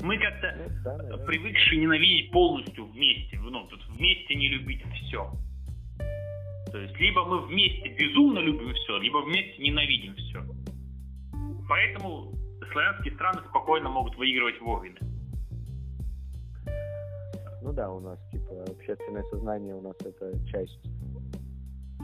[0.03, 5.33] Мы как-то ну, да, привыкшие ненавидеть полностью вместе, ну, тут вместе не любить все.
[6.75, 10.45] То есть либо мы вместе безумно любим все, либо вместе ненавидим все.
[11.69, 12.33] Поэтому
[12.73, 14.99] славянские страны спокойно могут выигрывать войны.
[17.63, 20.81] Ну да, у нас типа общественное сознание у нас это часть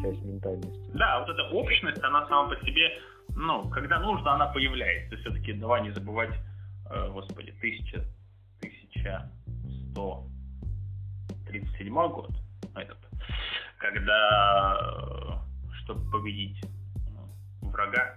[0.01, 0.91] часть ментальности.
[0.95, 2.91] Да, вот эта общность, она сама по себе,
[3.35, 5.17] ну, когда нужно, она появляется.
[5.17, 6.31] Все-таки давай не забывать,
[6.93, 8.05] э, господи, тысяча,
[8.61, 9.33] тысяча
[9.91, 10.29] сто
[11.49, 12.31] тридцать седьмой год,
[12.77, 13.10] этот,
[13.81, 16.69] когда, э, чтобы победить э,
[17.63, 18.17] врага,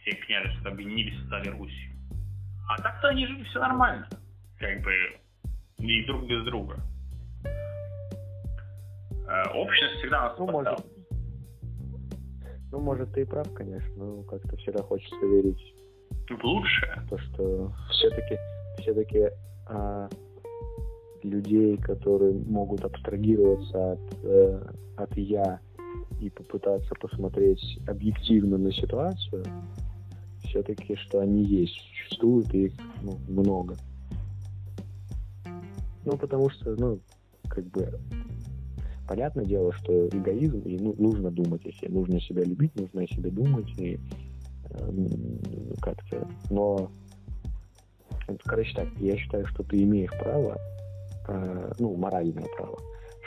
[0.00, 1.92] все княжества объединились и стали Русью.
[2.68, 4.08] А так-то они жили все нормально,
[4.58, 4.92] как бы,
[5.78, 6.76] и друг без друга.
[9.28, 10.86] Э, общность всегда нас ну, может,
[12.70, 15.74] ну, может, ты и прав, конечно, но как-то всегда хочется верить
[16.30, 17.02] в лучшее.
[17.10, 18.38] То, что все-таки
[18.78, 19.28] все-таки
[19.66, 20.08] а,
[21.24, 25.60] людей, которые могут абстрагироваться от, э, от я
[26.20, 29.44] и попытаться посмотреть объективно на ситуацию,
[30.44, 33.76] все-таки, что они есть, существуют, и их ну, много.
[36.04, 37.00] Ну, потому что, ну,
[37.48, 37.98] как бы,
[39.08, 43.06] понятное дело, что эгоизм, и ну, нужно думать о себе, нужно себя любить, нужно о
[43.06, 43.98] себе думать, и
[44.70, 45.06] э,
[45.80, 46.90] как-то, но,
[48.44, 50.58] короче так, я считаю, что ты имеешь право
[51.28, 52.78] э, ну, моральное право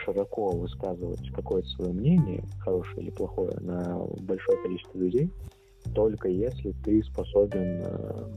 [0.03, 5.31] широко высказывать какое-то свое мнение, хорошее или плохое, на большое количество людей,
[5.93, 8.27] только если ты способен э,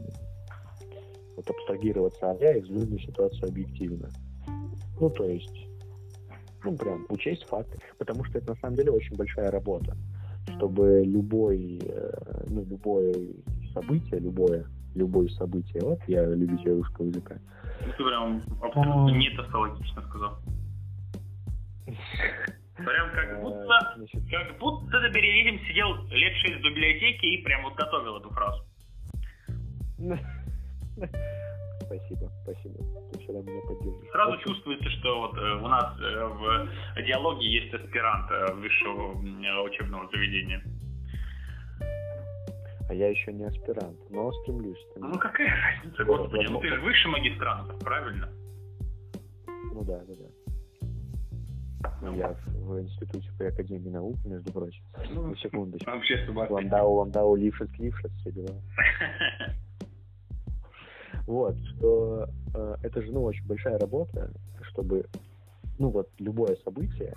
[1.36, 4.08] вот, абстрагироваться от я и взглянуть ситуацию объективно.
[5.00, 5.68] Ну, то есть,
[6.64, 9.96] ну, прям, учесть факты, потому что это на самом деле очень большая работа.
[10.56, 11.78] чтобы любой,
[12.48, 13.14] ну, любое
[13.74, 14.66] событие, любое,
[14.98, 17.36] любое событие, вот я любитель русского языка.
[17.86, 20.38] Ну, ты прям абсолютно не тавтологично сказал.
[22.76, 27.42] Прям как э, будто, как будто ты перед этим сидел лет шесть в библиотеке и
[27.42, 28.64] прям вот готовил эту фразу.
[31.82, 32.78] Спасибо, спасибо.
[33.12, 34.10] Ты всегда меня поддерживаешь.
[34.12, 34.54] Сразу спасибо.
[34.54, 39.12] чувствуется, что вот э, у нас э, в диалоге есть аспирант высшего
[39.64, 40.62] учебного заведения.
[42.88, 44.78] А я еще не аспирант, но стремлюсь.
[44.90, 45.14] стремлюсь.
[45.14, 48.28] Ну какая разница, господи, ну ты же высший магистрант, правильно?
[49.46, 50.28] Ну да, да, да.
[52.00, 54.82] Ну, я в институте при Академии наук, между прочим.
[55.10, 55.90] Ну, секундочку.
[55.90, 58.50] Вообще Ландау, Ландау, Лившиц, Лившиц, все дела.
[61.26, 64.32] Вот, что э, это же, ну, очень большая работа,
[64.70, 65.04] чтобы,
[65.78, 67.12] ну, вот, любое событие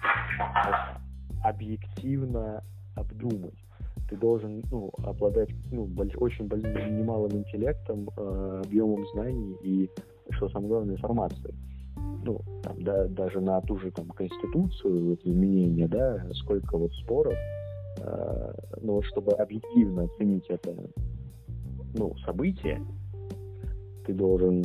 [1.45, 2.61] объективно
[2.97, 3.55] обдумать.
[4.11, 9.89] Ты должен, ну, обладать, ну, очень немалым интеллектом, э, объемом знаний и,
[10.31, 11.55] что самое главное, информацией.
[12.25, 17.35] Ну, там, да, даже на ту же там конституцию, вот, изменения, да, сколько вот споров,
[17.99, 20.75] э, ну, вот, чтобы объективно оценить это,
[21.93, 22.81] ну, событие,
[24.05, 24.61] ты должен,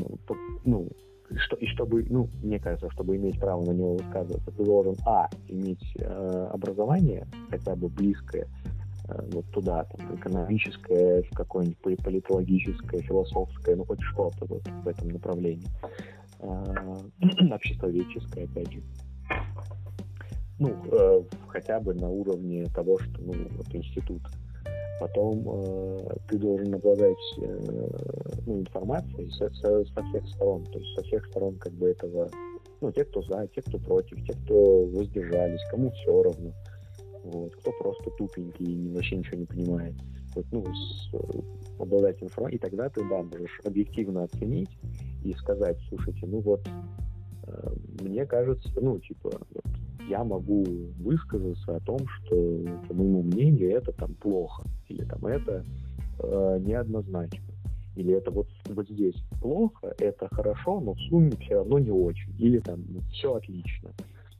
[0.64, 0.88] ну,
[1.36, 5.28] что, и чтобы, ну, мне кажется, чтобы иметь право на него высказываться, ты должен, а,
[5.46, 8.48] иметь э, образование, хотя бы близкое,
[9.08, 15.68] вот туда, там, экономическое, какое-нибудь политологическое, философское, ну, хоть что-то вот в этом направлении.
[16.40, 16.96] Э,
[17.52, 18.82] обществоведческое, опять же.
[20.58, 24.22] Ну, э, хотя бы на уровне того, что, ну, вот институт.
[24.98, 27.88] Потом э, ты должен обладать э,
[28.46, 30.64] ну, информацией со, со, со всех сторон.
[30.64, 32.30] То есть со всех сторон как бы этого,
[32.80, 36.52] ну, те, кто за, те, кто против, те, кто воздержались, кому все равно.
[37.26, 39.94] Вот, кто просто тупенький и вообще ничего не понимает.
[40.34, 41.10] Вот, ну, с,
[41.80, 44.70] обладать информацией, и тогда ты, да, можешь объективно оценить
[45.24, 46.60] и сказать, слушайте, ну вот,
[47.46, 49.64] э, мне кажется, ну, типа, вот,
[50.08, 50.64] я могу
[51.00, 52.36] высказаться о том, что,
[52.86, 55.64] по моему мнению, это там плохо, или там это
[56.20, 57.52] э, неоднозначно,
[57.96, 62.32] или это вот, вот здесь плохо, это хорошо, но в сумме все равно не очень,
[62.38, 63.90] или там ну, все отлично.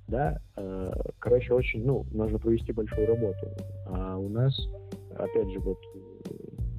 [0.08, 3.48] Да, э, короче, очень, ну, нужно провести большую работу.
[3.86, 4.56] А у нас,
[5.16, 5.78] опять же, вот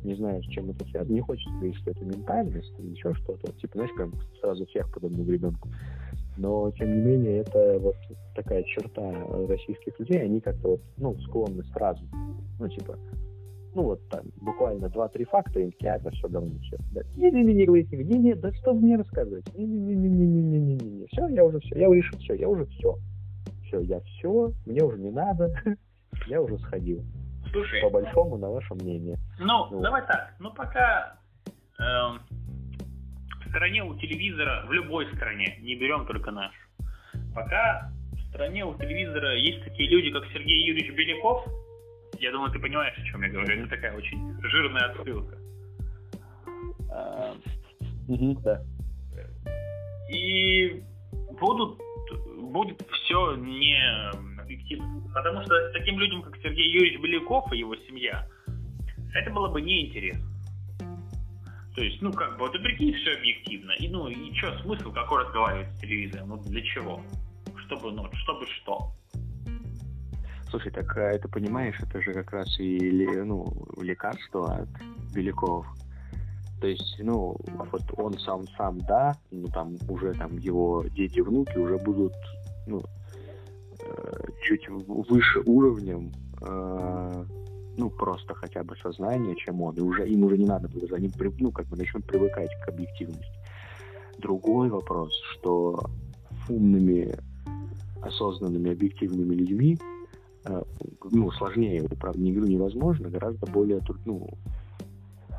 [0.07, 1.13] не знаю, с чем это связано.
[1.13, 3.51] Не хочется говорить, что это ментальность или еще что-то.
[3.53, 4.09] Типа, знаешь, как
[4.39, 5.69] сразу всех под одну гребенку.
[6.37, 7.95] Но, тем не менее, это вот
[8.35, 9.11] такая черта
[9.47, 12.03] российских людей, они как-то вот, ну, склонны сразу.
[12.59, 12.97] Ну, типа,
[13.73, 16.77] ну, вот там, буквально два-три факта, и а, это все говно, все.
[16.93, 17.01] Да.
[17.15, 19.45] Не-не-не, не говорите, не-не, да что мне рассказывать?
[19.57, 22.97] Не-не-не-не-не-не-не-не, все, я уже все, я решил все, я уже все.
[23.67, 25.53] Все, я все, мне уже не надо,
[26.27, 27.03] я уже сходил.
[27.51, 27.81] Слушай.
[27.81, 29.17] По большому, на ваше мнение.
[29.39, 30.33] Ну, ну, давай так.
[30.39, 31.17] Ну, пока
[31.79, 36.53] э, в стране у телевизора, в любой стране, не берем только наш,
[37.33, 41.45] пока в стране у телевизора есть такие люди, как Сергей Юрьевич Беляков,
[42.19, 43.61] я думаю, ты понимаешь, о чем я говорю.
[43.61, 45.37] Это такая очень жирная отсылка.
[48.07, 48.61] Угу, да.
[50.09, 50.83] И
[51.39, 51.79] будут,
[52.47, 53.77] будет все не
[54.39, 55.01] объективно.
[55.13, 58.27] Потому что таким людям, как Сергей Юрьевич Беляков и его семья,
[59.13, 60.25] это было бы неинтересно.
[61.75, 63.71] То есть, ну, как бы, вот и прикинь, все объективно.
[63.73, 66.29] И, ну, и что, смысл какой разговаривать с телевизором?
[66.29, 67.03] Ну, для чего?
[67.65, 68.91] Чтобы, ну, чтобы что?
[70.49, 72.91] Слушай, так а это понимаешь, это же как раз и
[73.23, 73.45] ну,
[73.79, 74.69] лекарство от
[75.13, 75.67] Беляков.
[76.59, 77.37] То есть, ну,
[77.71, 82.13] вот он сам сам, да, ну там уже там его дети, внуки уже будут,
[82.65, 82.81] ну,
[83.87, 87.25] Э, чуть выше уровнем, э,
[87.77, 91.11] ну, просто хотя бы сознание, чем он, и уже им уже не надо будет, они,
[91.39, 93.39] ну, как бы начнут привыкать к объективности.
[94.17, 95.79] Другой вопрос, что
[96.49, 97.15] умными,
[98.01, 99.77] осознанными, объективными людьми,
[100.45, 100.63] э,
[101.11, 104.27] ну, сложнее, правда, не говорю невозможно, гораздо более, ну,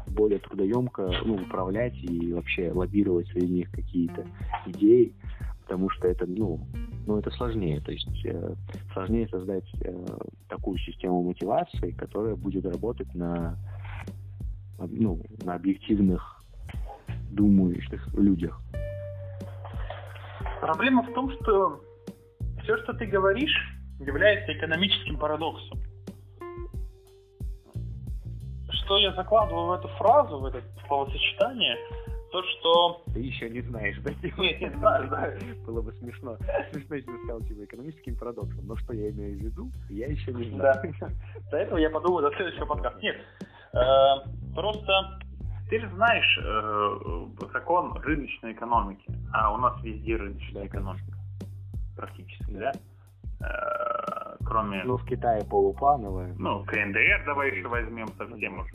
[0.09, 4.27] более трудоемко ну, управлять и вообще лоббировать среди них какие-то
[4.67, 5.15] идеи,
[5.63, 6.61] потому что это, ну,
[7.07, 7.81] ну, это сложнее.
[7.81, 8.55] То есть э,
[8.93, 10.07] сложнее создать э,
[10.49, 13.57] такую систему мотивации, которая будет работать на,
[14.79, 16.43] ну, на объективных,
[17.31, 18.61] думающих людях.
[20.61, 21.81] Проблема в том, что
[22.63, 23.55] все, что ты говоришь,
[24.01, 25.79] является экономическим парадоксом.
[28.89, 31.77] Что я закладываю в эту фразу, в это словосочетание,
[32.33, 33.03] то, что...
[33.13, 34.13] Ты еще не знаешь, да?
[34.39, 35.31] Нет, не знаю, да.
[35.67, 36.39] Было бы смешно.
[36.73, 38.67] Смешно, если бы сказал, типа, экономическим парадоксом.
[38.67, 40.95] Но что я имею в виду, я еще не знаю.
[41.01, 41.09] Да.
[41.51, 42.99] До этого я подумаю до следующего подкаста.
[43.03, 43.17] Нет,
[43.75, 45.21] э, просто
[45.69, 51.13] ты же знаешь э, закон рыночной экономики, а у нас везде рыночная экономика.
[51.95, 52.73] Практически, да?
[54.49, 54.83] Кроме...
[54.85, 56.35] Ну, в Китае полуплановая.
[56.39, 58.73] Ну, КНДР давай еще возьмем совсем уже.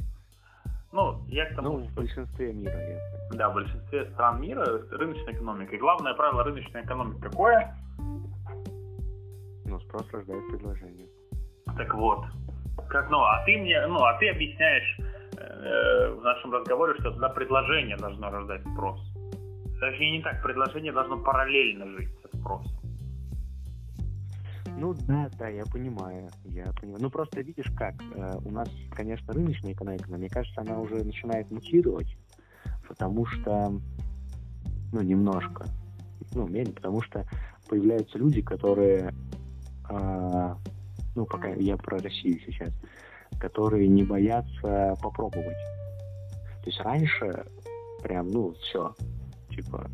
[0.92, 3.38] Ну, я к тому, ну, в большинстве мира, если.
[3.38, 5.76] Да, в большинстве стран мира рыночная экономика.
[5.76, 7.76] И главное правило рыночной экономики какое?
[9.66, 11.08] Ну, спрос рождает предложение.
[11.76, 12.24] Так вот.
[12.90, 15.00] Как, ну, а ты мне, ну, а ты объясняешь
[15.38, 19.00] э, в нашем разговоре, что тогда предложение должно рождать спрос.
[19.80, 22.83] Точнее, не так, предложение должно параллельно жить со спросом.
[24.78, 27.02] Ну да, да, я понимаю, я понимаю.
[27.02, 31.04] Ну просто видишь как, э, у нас, конечно, рыночная экономика, но мне кажется, она уже
[31.04, 32.18] начинает мутировать,
[32.88, 33.80] потому что,
[34.92, 35.66] ну немножко,
[36.34, 37.26] ну менее, потому что
[37.70, 39.14] появляются люди, которые,
[39.90, 40.56] э,
[41.16, 42.74] ну пока я про Россию сейчас,
[43.40, 45.58] которые не боятся попробовать.
[46.64, 47.46] То есть раньше
[48.02, 48.96] прям, ну все,
[49.50, 49.90] типа,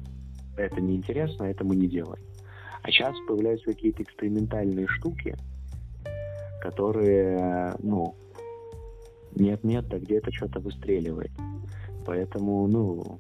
[0.58, 2.29] это неинтересно, это мы не делаем.
[2.82, 5.36] А сейчас появляются какие-то экспериментальные штуки,
[6.62, 8.16] которые, ну,
[9.36, 11.32] нет-нет, да где-то что-то выстреливает.
[12.06, 13.20] Поэтому, ну,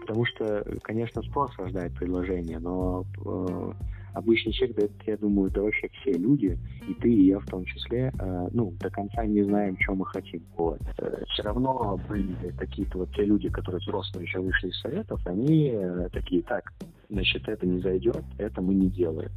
[0.00, 3.72] потому что, конечно, спрос рождает предложение, но э,
[4.14, 7.64] обычный человек, да, я думаю, да вообще все люди, и ты, и я в том
[7.64, 10.42] числе, э, ну, до конца не знаем, что мы хотим.
[10.56, 10.80] Вот.
[10.98, 15.70] Э, все равно были такие-то вот те люди, которые взрослые еще вышли из советов, они
[15.72, 16.72] э, такие, так,
[17.08, 19.30] значит, это не зайдет, это мы не делаем.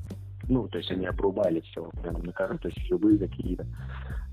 [0.47, 3.65] Ну, то есть они обрубали все прям на кору, то есть любые какие-то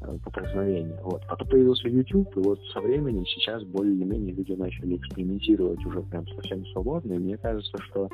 [0.01, 0.99] э, поползновения.
[1.03, 1.23] Вот.
[1.29, 6.65] Потом появился YouTube, и вот со временем сейчас более-менее люди начали экспериментировать уже прям совсем
[6.67, 8.09] свободно, и мне кажется, что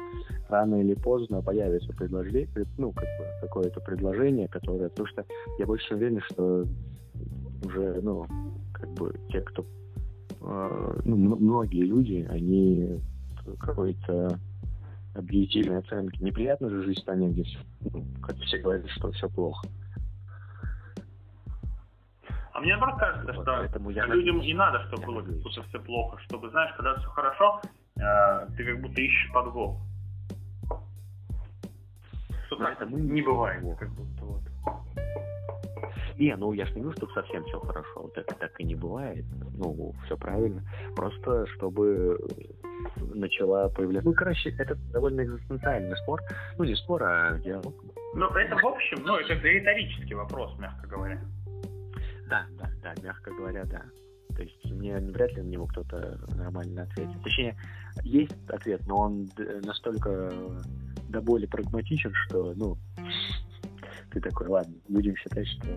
[0.48, 5.24] рано или поздно появится предложение, ну, как бы какое-то предложение, которое, потому что
[5.58, 6.66] я больше уверен, что
[7.64, 8.26] уже, ну,
[8.72, 9.64] как бы те, кто,
[10.42, 13.00] э, ну, многие люди, они
[13.60, 14.38] какой-то
[15.14, 16.22] объективной оценки.
[16.22, 17.44] Неприятно же жить в стране, где
[17.80, 19.66] ну, как все говорят, что все плохо.
[22.52, 25.80] А мне наоборот кажется, вот, что я людям и надо, чтобы было как будто все
[25.80, 27.60] плохо, чтобы, знаешь, когда все хорошо,
[27.96, 29.80] э, ты как будто ищешь подвох.
[32.46, 34.42] Что это мы не бывает, как будто вот.
[36.18, 38.10] Не, ну я же не говорю, что совсем все хорошо.
[38.14, 39.24] Так, так и не бывает.
[39.56, 40.62] Ну, все правильно.
[40.94, 42.18] Просто чтобы
[43.14, 44.08] начала появляться.
[44.08, 46.20] Ну, короче, это довольно экзистенциальный спор.
[46.58, 47.74] Ну, не спор, а диалог.
[48.14, 51.20] Ну, это в общем, ну, это риторический вопрос, мягко говоря.
[52.28, 53.82] Да, да, да, мягко говоря, да.
[54.36, 57.22] То есть мне вряд ли на него кто-то нормально ответит.
[57.22, 57.56] Точнее,
[58.02, 59.28] есть ответ, но он
[59.64, 60.32] настолько
[61.08, 62.76] до боли прагматичен, что, ну,
[64.10, 65.68] ты такой, ладно, будем считать, что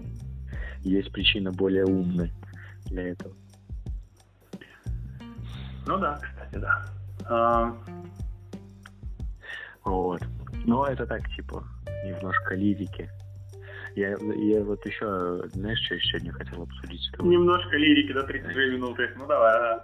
[0.88, 2.32] есть причина более умная
[2.86, 3.34] для этого.
[5.86, 6.86] Ну да, кстати, да.
[7.26, 7.78] А...
[9.84, 10.21] Вот.
[10.65, 11.63] Ну, это так, типа,
[12.06, 13.10] немножко лирики.
[13.95, 17.32] Я, я вот еще, знаешь, что сегодня хотел обсудить тобой?
[17.32, 19.10] Немножко лирики до 32 минуты.
[19.17, 19.80] Ну, давай.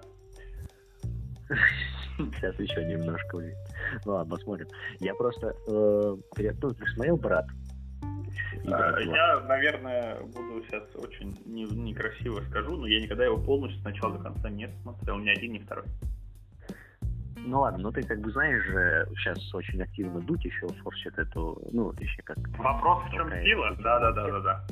[2.17, 3.37] Сейчас еще немножко.
[4.05, 4.67] Ну ладно, посмотрим.
[4.99, 5.55] Я просто...
[5.67, 6.15] Э,
[6.61, 7.47] ну, ты смотрел «Брат»?
[8.65, 13.83] А, я, наверное, буду сейчас очень не, некрасиво скажу, но я никогда его полностью с
[13.83, 15.85] начала до конца не смотрел, ни один, ни второй.
[17.45, 21.61] Ну ладно, ну ты как бы знаешь же, сейчас очень активно Дудь еще форсит эту,
[21.71, 22.37] ну, еще как...
[22.57, 23.75] Вопрос в чем сила?
[23.83, 24.67] Да, да, да, да, да.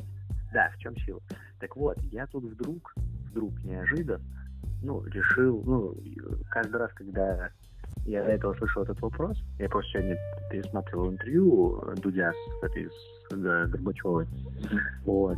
[0.53, 1.19] Да, в чем сила.
[1.59, 2.93] Так вот, я тут вдруг,
[3.29, 4.23] вдруг неожиданно,
[4.81, 5.95] ну, решил, ну,
[6.49, 7.49] каждый раз, когда
[8.05, 10.17] я до этого слышал этот вопрос, я просто сегодня
[10.49, 14.27] пересматривал интервью Дудя с этой, с Горбачевой,
[15.05, 15.37] вот,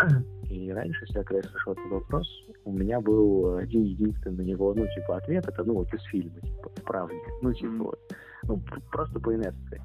[0.50, 2.28] и раньше, всегда, когда я слышал этот вопрос,
[2.64, 6.40] у меня был один единственный на него, ну, типа, ответ, это, ну, вот из фильма,
[6.40, 7.16] типа, в правде.
[7.42, 7.78] Ну, типа, mm-hmm.
[7.78, 7.98] вот.
[8.46, 8.62] Ну,
[8.92, 9.80] просто по инерции.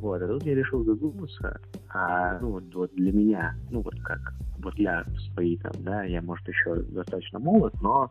[0.00, 4.18] Вот, а тут я решил задуматься, а, ну, вот, вот для меня, ну, вот как,
[4.58, 8.10] вот я свои там, да, я, может, еще достаточно молод, но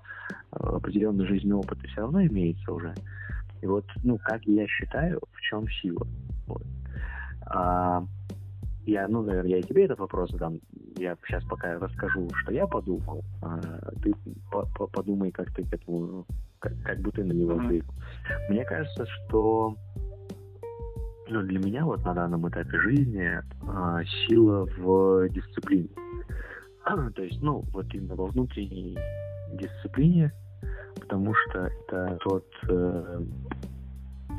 [0.52, 2.94] э, определенный жизненный опыт все равно имеется уже.
[3.62, 6.06] И вот, ну, как я считаю, в чем сила.
[6.48, 6.64] Вот.
[7.48, 8.04] А,
[8.86, 10.60] я, ну, наверное, я и тебе этот вопрос задам.
[10.98, 13.24] Я сейчас пока расскажу, что я подумал.
[13.42, 13.60] А
[14.02, 14.14] ты
[14.52, 16.26] по -по подумай, как ты к этому,
[16.60, 17.54] как, как бы ты на него.
[17.54, 17.84] Mm-hmm.
[18.50, 19.76] Мне кажется, что
[21.30, 23.30] ну, для меня вот на данном этапе жизни
[23.68, 25.90] а, сила в дисциплине.
[27.16, 28.98] То есть, ну, вот именно во внутренней
[29.54, 30.32] дисциплине,
[31.00, 33.22] потому что это тот э,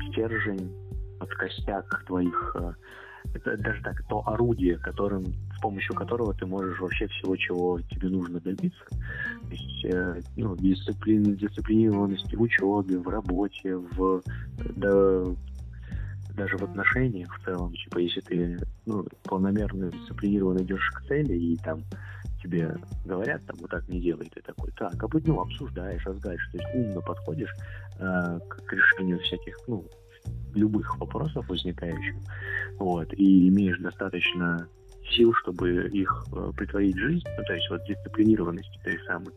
[0.09, 0.71] стержень,
[1.19, 2.73] тот костяк твоих, э,
[3.33, 8.09] это даже так, то орудие, которым, с помощью которого ты можешь вообще всего, чего тебе
[8.09, 8.85] нужно добиться.
[8.89, 14.21] То есть, э, ну, дисциплин, дисциплинированности в учебе, в работе, в,
[14.75, 15.23] да,
[16.35, 21.57] даже в отношениях в целом, типа, если ты ну, полномерно дисциплинированно идешь к цели и
[21.57, 21.83] там
[22.41, 22.75] тебе
[23.05, 26.75] говорят, там, вот так не делай, ты такой, так, а ну, обсуждаешь, разгаешь, то есть
[26.75, 27.53] умно подходишь
[27.99, 29.85] э, к решению всяких, ну,
[30.53, 32.15] любых вопросов возникающих,
[32.77, 34.67] вот, и имеешь достаточно
[35.11, 39.33] сил, чтобы их э, притворить в жизнь, ну, то есть вот дисциплинированность той самой,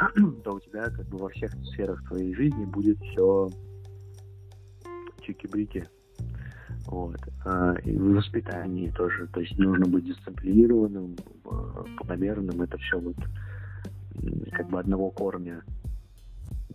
[0.44, 3.48] то у тебя как бы во всех сферах твоей жизни будет все
[5.22, 5.88] чики-брики.
[6.86, 7.18] Вот.
[7.44, 9.26] А, и в воспитании тоже.
[9.28, 11.16] То есть нужно быть дисциплинированным,
[11.98, 12.62] планомерным.
[12.62, 13.16] Это все вот
[14.52, 15.62] как бы одного корня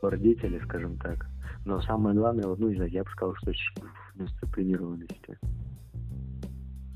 [0.01, 1.27] родители, скажем так.
[1.65, 5.37] Но самое главное, вот, ну, не знаю, я бы сказал, что в дисциплинированности.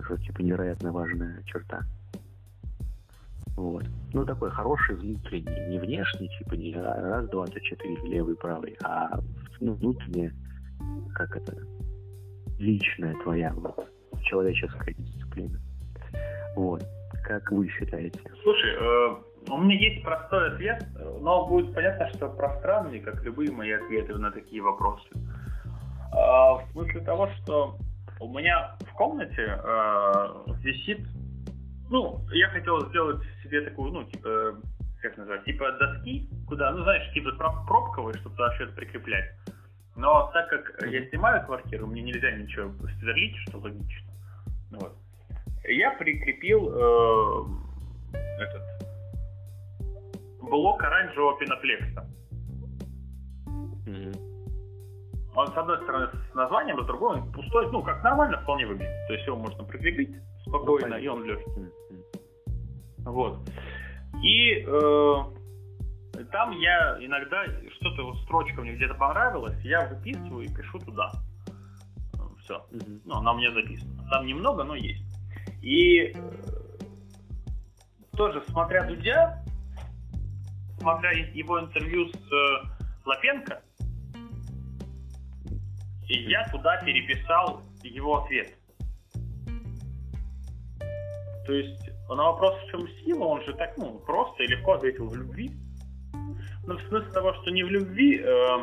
[0.04, 1.82] Что, типа, невероятно важная черта.
[3.56, 3.86] Вот.
[4.14, 9.20] Ну, такой хороший внутренний, не внешний, типа, не раз, два, три, четыре, левый, правый, а
[9.60, 10.34] ну, внутренне,
[11.14, 11.56] как это,
[12.62, 13.88] личная твоя вот,
[14.24, 15.60] человеческая дисциплина.
[16.56, 16.84] Вот.
[17.24, 18.20] Как вы считаете?
[18.44, 19.16] Слушай, э,
[19.50, 20.86] у меня есть простой ответ,
[21.22, 25.08] но будет понятно, что пространный, как любые мои ответы на такие вопросы.
[25.14, 25.18] Э,
[26.14, 27.78] в смысле того, что
[28.20, 30.28] у меня в комнате э,
[30.62, 31.08] висит,
[31.90, 34.56] ну, я хотел сделать себе такую, ну, типа,
[35.02, 37.32] как называть, типа доски, куда, ну, знаешь, типа
[37.68, 39.32] пробковые, чтобы туда что-то прикреплять.
[40.02, 44.12] Но так как я снимаю квартиру, мне нельзя ничего сверлить, что логично.
[44.72, 44.96] Вот.
[45.66, 47.46] Я прикрепил э,
[48.40, 48.64] этот
[50.42, 52.10] блок оранжевого пеноплекса.
[53.86, 54.16] Mm-hmm.
[55.36, 58.66] Он с одной стороны с названием, а с другой он пустой, ну как нормально вполне
[58.66, 59.08] выглядит.
[59.08, 60.16] То есть его можно прикрепить
[60.48, 61.52] спокойно, ну, и он легкий.
[61.52, 63.04] Mm-hmm.
[63.06, 63.38] Вот.
[64.24, 65.41] И э,
[66.26, 67.46] там я иногда
[67.76, 71.12] что-то строчка мне где-то понравилось, я выписываю и пишу туда.
[72.44, 72.66] Все.
[72.72, 73.02] Mm-hmm.
[73.06, 74.10] Ну, она у меня записана.
[74.10, 75.04] Там немного, но есть.
[75.62, 76.14] И э,
[78.18, 79.44] тоже смотря Дудя,
[80.80, 83.62] смотря его интервью с э, Лапенко,
[86.10, 88.58] и я туда переписал его ответ.
[91.46, 95.08] То есть на вопрос, в чем сила, он же так, ну, просто и легко ответил
[95.08, 95.52] в любви.
[96.66, 98.58] Ну, в смысле того, что не в любви, э,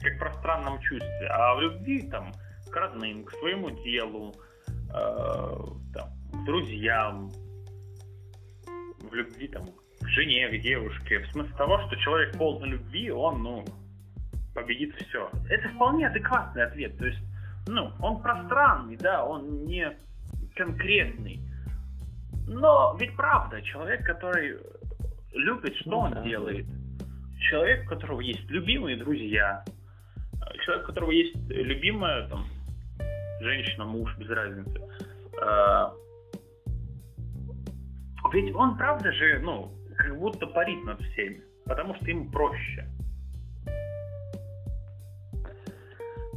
[0.00, 2.32] как пространном чувстве, а в любви, там,
[2.70, 4.34] к родным, к своему делу,
[4.68, 5.56] э,
[5.92, 7.30] там, к друзьям,
[9.00, 9.64] в любви, там,
[10.00, 11.18] к жене, к девушке.
[11.20, 13.64] В смысле того, что человек полон любви, он, ну,
[14.54, 15.30] победит все.
[15.48, 16.96] Это вполне адекватный ответ.
[16.98, 17.20] То есть,
[17.66, 19.96] ну, он пространный, да, он не
[20.54, 21.40] конкретный.
[22.46, 24.58] Но ведь правда, человек, который
[25.34, 26.22] любит, что ну, он да.
[26.22, 26.66] делает.
[27.50, 29.64] Человек, у которого есть любимые друзья,
[30.64, 32.46] человек, у которого есть любимая там,
[33.40, 34.80] женщина, муж, без разницы.
[35.42, 35.92] А,
[38.32, 42.88] ведь он, правда же, ну, как будто парит над всеми, потому что им проще.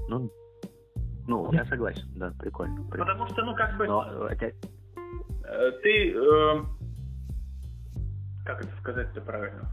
[0.09, 0.31] Ну,
[1.27, 2.83] ну, я согласен, да, прикольно.
[2.83, 3.05] прикольно.
[3.05, 3.87] Потому что, ну, как бы...
[3.87, 4.55] Но, опять...
[5.43, 6.13] Э, ты...
[6.13, 6.63] Э,
[8.47, 9.69] как это сказать-то правильно?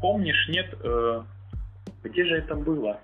[0.00, 1.22] Помнишь, нет, э,
[2.02, 3.00] где же это было?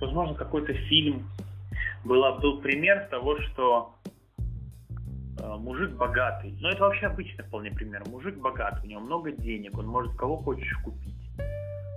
[0.00, 1.28] Возможно, какой-то фильм.
[2.04, 3.94] Была, был пример того, что
[5.38, 6.56] э, мужик богатый.
[6.60, 8.02] Но это вообще обычный вполне пример.
[8.08, 11.14] Мужик богатый, у него много денег, он может кого хочешь купить.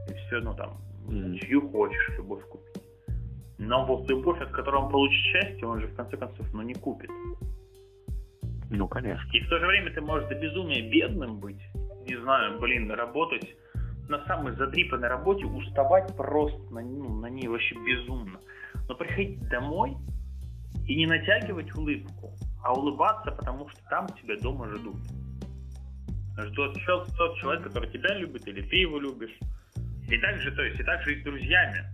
[0.09, 1.37] И все, ну там, mm-hmm.
[1.39, 2.83] чью хочешь любовь купить.
[3.57, 6.73] Но вот любовь, от которой он получит счастье, он же в конце концов, ну не
[6.73, 7.09] купит.
[8.69, 9.29] Ну, конечно.
[9.33, 11.61] И в то же время ты можешь до безумия бедным быть,
[12.07, 13.47] не знаю, блин, работать
[14.07, 18.39] на самой задрипанной работе, уставать просто на, ну, на ней вообще безумно.
[18.87, 19.95] Но приходить домой
[20.87, 24.97] и не натягивать улыбку, а улыбаться, потому что там тебя дома ждут.
[26.37, 26.77] Ждет
[27.17, 29.37] тот человек, который тебя любит, или ты его любишь.
[30.09, 31.85] И также, то есть, и также и с друзьями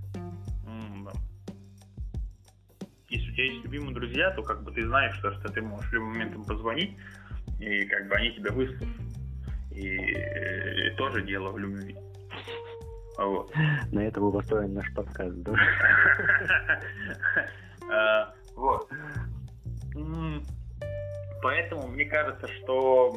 [3.15, 5.89] если у тебя есть любимые друзья, то как бы ты знаешь, что, что ты можешь
[5.89, 6.97] в любой момент им позвонить,
[7.59, 8.89] и как бы они тебя выслушают.
[9.71, 11.95] И, и тоже дело в любви.
[13.17, 13.53] Вот.
[13.91, 15.53] На этом был построен наш подкаст, да?
[17.91, 18.89] А, вот.
[21.41, 23.15] Поэтому мне кажется, что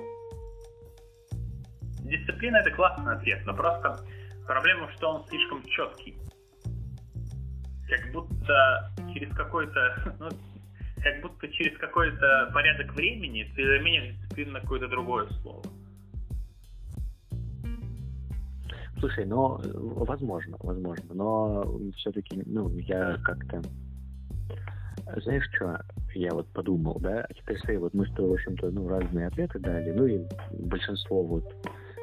[2.01, 4.05] дисциплина это классный ответ, но просто
[4.47, 6.17] проблема, что он слишком четкий.
[7.89, 10.29] Как будто через какой-то, ну,
[11.03, 15.63] как будто через какой-то порядок времени ты заменишь дисциплину на какое-то другое слово.
[19.01, 19.61] Слушай, ну,
[20.05, 23.63] возможно, возможно, но все-таки, ну, я как-то...
[25.23, 25.81] Знаешь, что
[26.15, 27.25] я вот подумал, да?
[27.29, 30.21] А теперь вот мы с тобой, в общем-то, ну, разные ответы дали, ну, и
[30.51, 31.45] большинство вот,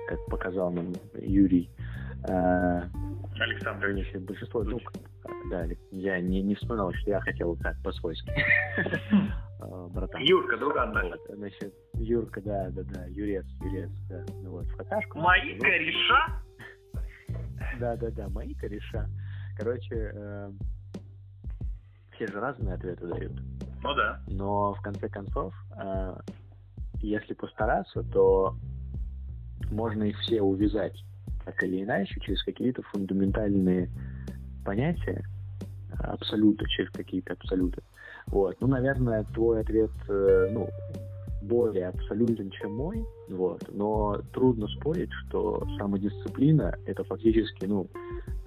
[0.08, 1.70] как показал нам Юрий,
[2.28, 2.82] э,
[3.40, 3.94] Александр.
[4.20, 4.80] Большинство, ну,
[5.50, 8.32] да, я не, не вспоминал, что я хотел так по-свойски.
[9.60, 10.22] А, братан.
[10.22, 11.08] Юрка, друган наш.
[11.30, 15.20] Значит, Юрка, да, да, да, Юрец, Юрец, да, ну вот, в какашку.
[15.20, 16.42] Мои кореша?
[17.80, 19.10] Да, да, да, мои кореша.
[19.58, 20.52] Короче, э,
[22.14, 23.34] все же разные ответы дают.
[23.84, 24.22] Ну да.
[24.28, 26.16] Но в конце концов, э,
[27.02, 28.56] если постараться, то
[29.72, 30.96] можно их все увязать
[31.46, 33.90] так или иначе через какие-то фундаментальные
[34.66, 35.24] понятия,
[36.00, 37.82] абсолюты, через какие-то абсолюты.
[38.28, 38.58] Вот.
[38.60, 40.68] Ну, наверное, твой ответ, э, ну,
[41.44, 47.88] более абсолютен, чем мой, вот, но трудно спорить, что самодисциплина это фактически, ну,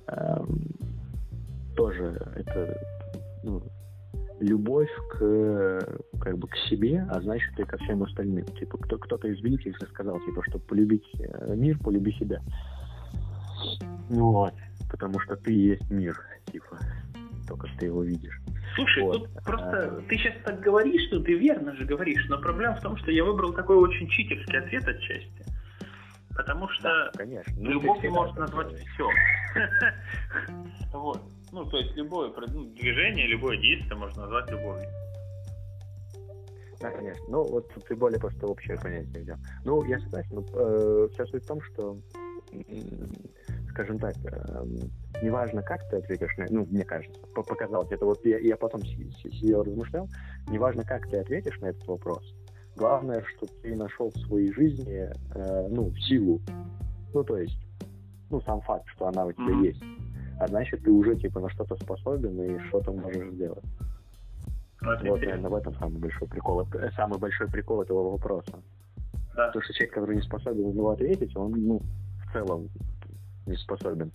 [0.08, 0.58] эм,
[1.76, 2.76] тоже это,
[3.44, 3.62] ну,
[4.40, 8.44] любовь к, как бы к себе, а значит и ко всем остальным.
[8.44, 12.40] Типа, кто, кто-то из великих сказал, типа, что полюбить э, мир, полюби себя.
[14.08, 14.54] Вот.
[14.90, 16.18] Потому что ты есть мир,
[16.50, 16.78] типа,
[17.46, 18.40] только ты его видишь.
[18.74, 19.18] Слушай, вот.
[19.18, 20.02] тут просто а...
[20.08, 23.24] ты сейчас так говоришь, что ты верно же говоришь, но проблема в том, что я
[23.24, 25.44] выбрал такой очень читерский ответ отчасти.
[26.36, 27.52] Потому что да, конечно.
[27.56, 29.08] Ну, любовью можно назвать все.
[30.92, 31.20] Вот.
[31.52, 34.88] Ну, то есть любое ну, движение, любое действие можно назвать любовью.
[36.80, 37.24] Да, конечно.
[37.28, 39.36] Ну, вот ты более просто общее понятие взял.
[39.64, 40.28] Ну, я согласен.
[40.36, 41.98] Но, э, вся суть в том, что
[43.78, 44.64] скажем так, э,
[45.22, 49.62] неважно, как ты ответишь на, ну, мне кажется, показалось, это вот я, я потом сидел
[49.62, 50.08] размышлял,
[50.48, 52.34] неважно, как ты ответишь на этот вопрос,
[52.74, 56.40] главное, что ты нашел в своей жизни, э, ну, силу,
[57.14, 57.56] ну, то есть,
[58.30, 59.66] ну, сам факт, что она у тебя mm-hmm.
[59.66, 59.82] есть,
[60.40, 63.64] а значит, ты уже, типа, на что-то способен и что-то можешь сделать.
[64.80, 68.58] Вот, вот наверное, в этом самый большой прикол, э, самый большой прикол этого вопроса.
[69.36, 69.46] Да.
[69.46, 71.80] Потому что человек, который не способен на него ответить, он, ну,
[72.26, 72.68] в целом
[73.48, 74.12] не способен.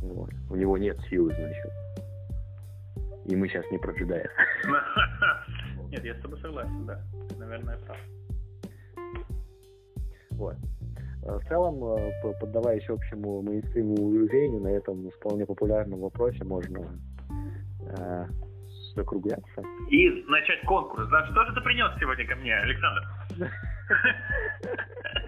[0.00, 0.30] Вот.
[0.50, 1.72] У него нет силы, значит.
[3.26, 4.30] И мы сейчас не про джедаев.
[5.90, 7.00] Нет, я с тобой согласен, да.
[7.28, 7.96] Ты, наверное, прав.
[10.32, 10.56] Вот.
[11.26, 16.80] А в целом, э, поддаваясь общему мейнстриму веянию, на этом вполне популярном вопросе можно
[17.80, 18.26] э,
[18.94, 19.62] закругляться.
[19.88, 21.08] И начать конкурс.
[21.08, 23.02] Да, что же ты принес сегодня ко мне, Александр?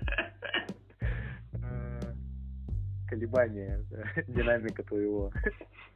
[3.06, 3.80] колебания
[4.28, 5.32] динамика твоего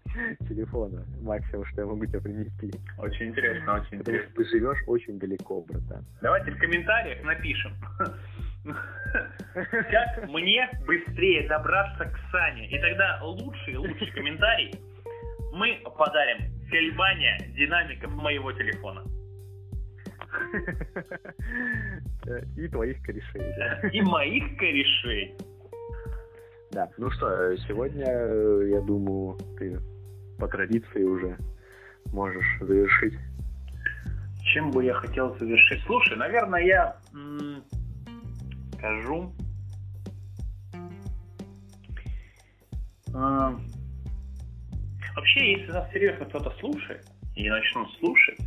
[0.49, 1.05] телефона.
[1.21, 2.71] Максимум, что я могу тебе принести.
[2.99, 4.31] Очень интересно, очень Потому интересно.
[4.31, 6.05] что ты живешь очень далеко, братан.
[6.23, 7.73] Давайте в комментариях напишем.
[9.55, 12.69] Как мне быстрее добраться к Сане?
[12.71, 14.75] И тогда лучший, лучший комментарий
[15.53, 19.03] мы подарим колебания динамиков моего телефона.
[22.57, 23.91] И твоих корешей.
[23.93, 25.35] И моих корешей.
[26.71, 29.81] Да, ну что, сегодня, э, я думаю, ты
[30.39, 31.37] по традиции уже
[32.13, 33.15] можешь завершить.
[34.53, 35.83] Чем бы я хотел завершить?
[35.87, 37.65] Слушай, наверное, я м-
[38.75, 39.33] скажу...
[43.13, 43.59] А,
[45.17, 47.05] вообще, если нас серьезно кто-то слушает,
[47.35, 48.39] и начнут слушать,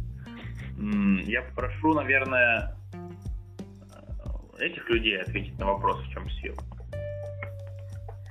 [0.78, 6.56] м- я попрошу, наверное, э, этих людей ответить на вопрос, в чем сила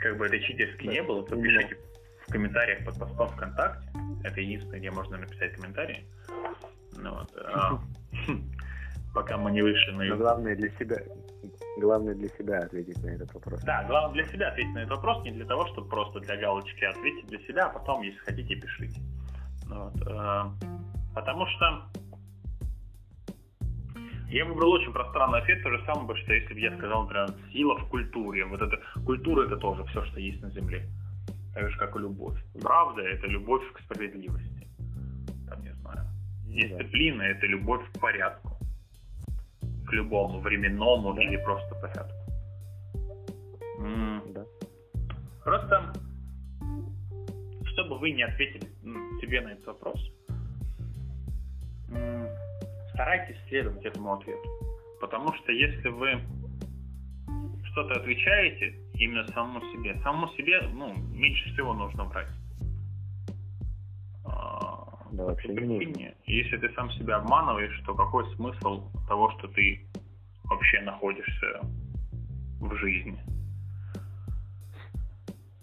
[0.03, 1.76] как бы это читерски не было, то пишите
[2.26, 3.88] в комментариях под постом ВКонтакте.
[4.24, 6.05] Это единственное, где можно написать комментарии.
[6.96, 7.80] Ну, вот, а,
[9.14, 10.20] пока мы не вышли на YouTube.
[10.20, 10.96] главное для себя,
[11.78, 13.62] главное для себя ответить на этот вопрос.
[13.62, 16.84] Да, главное для себя ответить на этот вопрос, не для того, чтобы просто для галочки
[16.84, 19.00] ответить для себя, а потом, если хотите, пишите.
[19.66, 20.42] Ну вот, э,
[21.14, 21.86] потому что
[24.32, 27.28] я выбрал очень пространный ответ, то же самое бы, что если бы я сказал, например,
[27.52, 28.44] сила в культуре.
[28.46, 30.86] Вот это культура это тоже все, что есть на Земле.
[31.54, 32.38] Так же, как и любовь.
[32.60, 34.66] Правда это любовь к справедливости.
[35.48, 36.06] Там, не знаю.
[36.46, 38.56] Дисциплина это любовь к порядку.
[39.86, 41.22] К любому временному да.
[41.22, 42.14] или просто порядку.
[44.32, 44.44] Да.
[45.44, 45.92] Просто,
[47.64, 48.66] чтобы вы не ответили
[49.20, 50.00] себе на этот вопрос,
[52.95, 54.49] старайтесь следовать этому ответу.
[55.01, 56.20] Потому что если вы
[57.72, 59.99] что-то отвечаете именно самому себе.
[60.03, 62.28] Самому себе, ну, меньше всего нужно брать.
[64.24, 66.12] А, да, вообще не нужно.
[66.26, 69.86] Если ты сам себя обманываешь, то какой смысл того, что ты
[70.45, 71.61] вообще находишься
[72.61, 73.18] в жизни?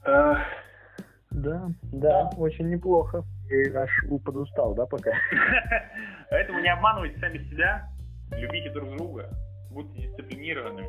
[0.04, 0.46] Да,
[1.30, 3.24] да, да, очень неплохо.
[3.50, 3.90] И аж
[4.24, 5.12] подустал, да, пока?
[6.30, 7.90] Поэтому не обманывайте сами себя,
[8.32, 9.30] любите друг друга,
[9.72, 10.88] будьте дисциплинированными.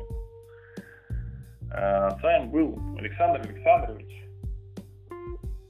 [1.73, 4.23] А, с вами был Александр Александрович.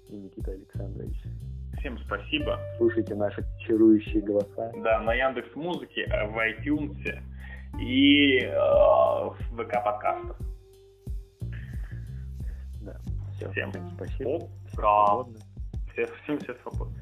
[0.09, 1.15] И Никита Александрович.
[1.79, 2.59] Всем спасибо.
[2.77, 4.71] Слушайте наши чарующие голоса.
[4.83, 6.97] Да, на Яндекс Музыке, в iTunes
[7.79, 10.37] и э, в ВК подкастах.
[12.81, 12.99] Да.
[13.35, 14.39] Все, всем, всем спасибо.
[14.75, 15.50] Пока.
[15.93, 17.00] Всем, всем, всем свободно.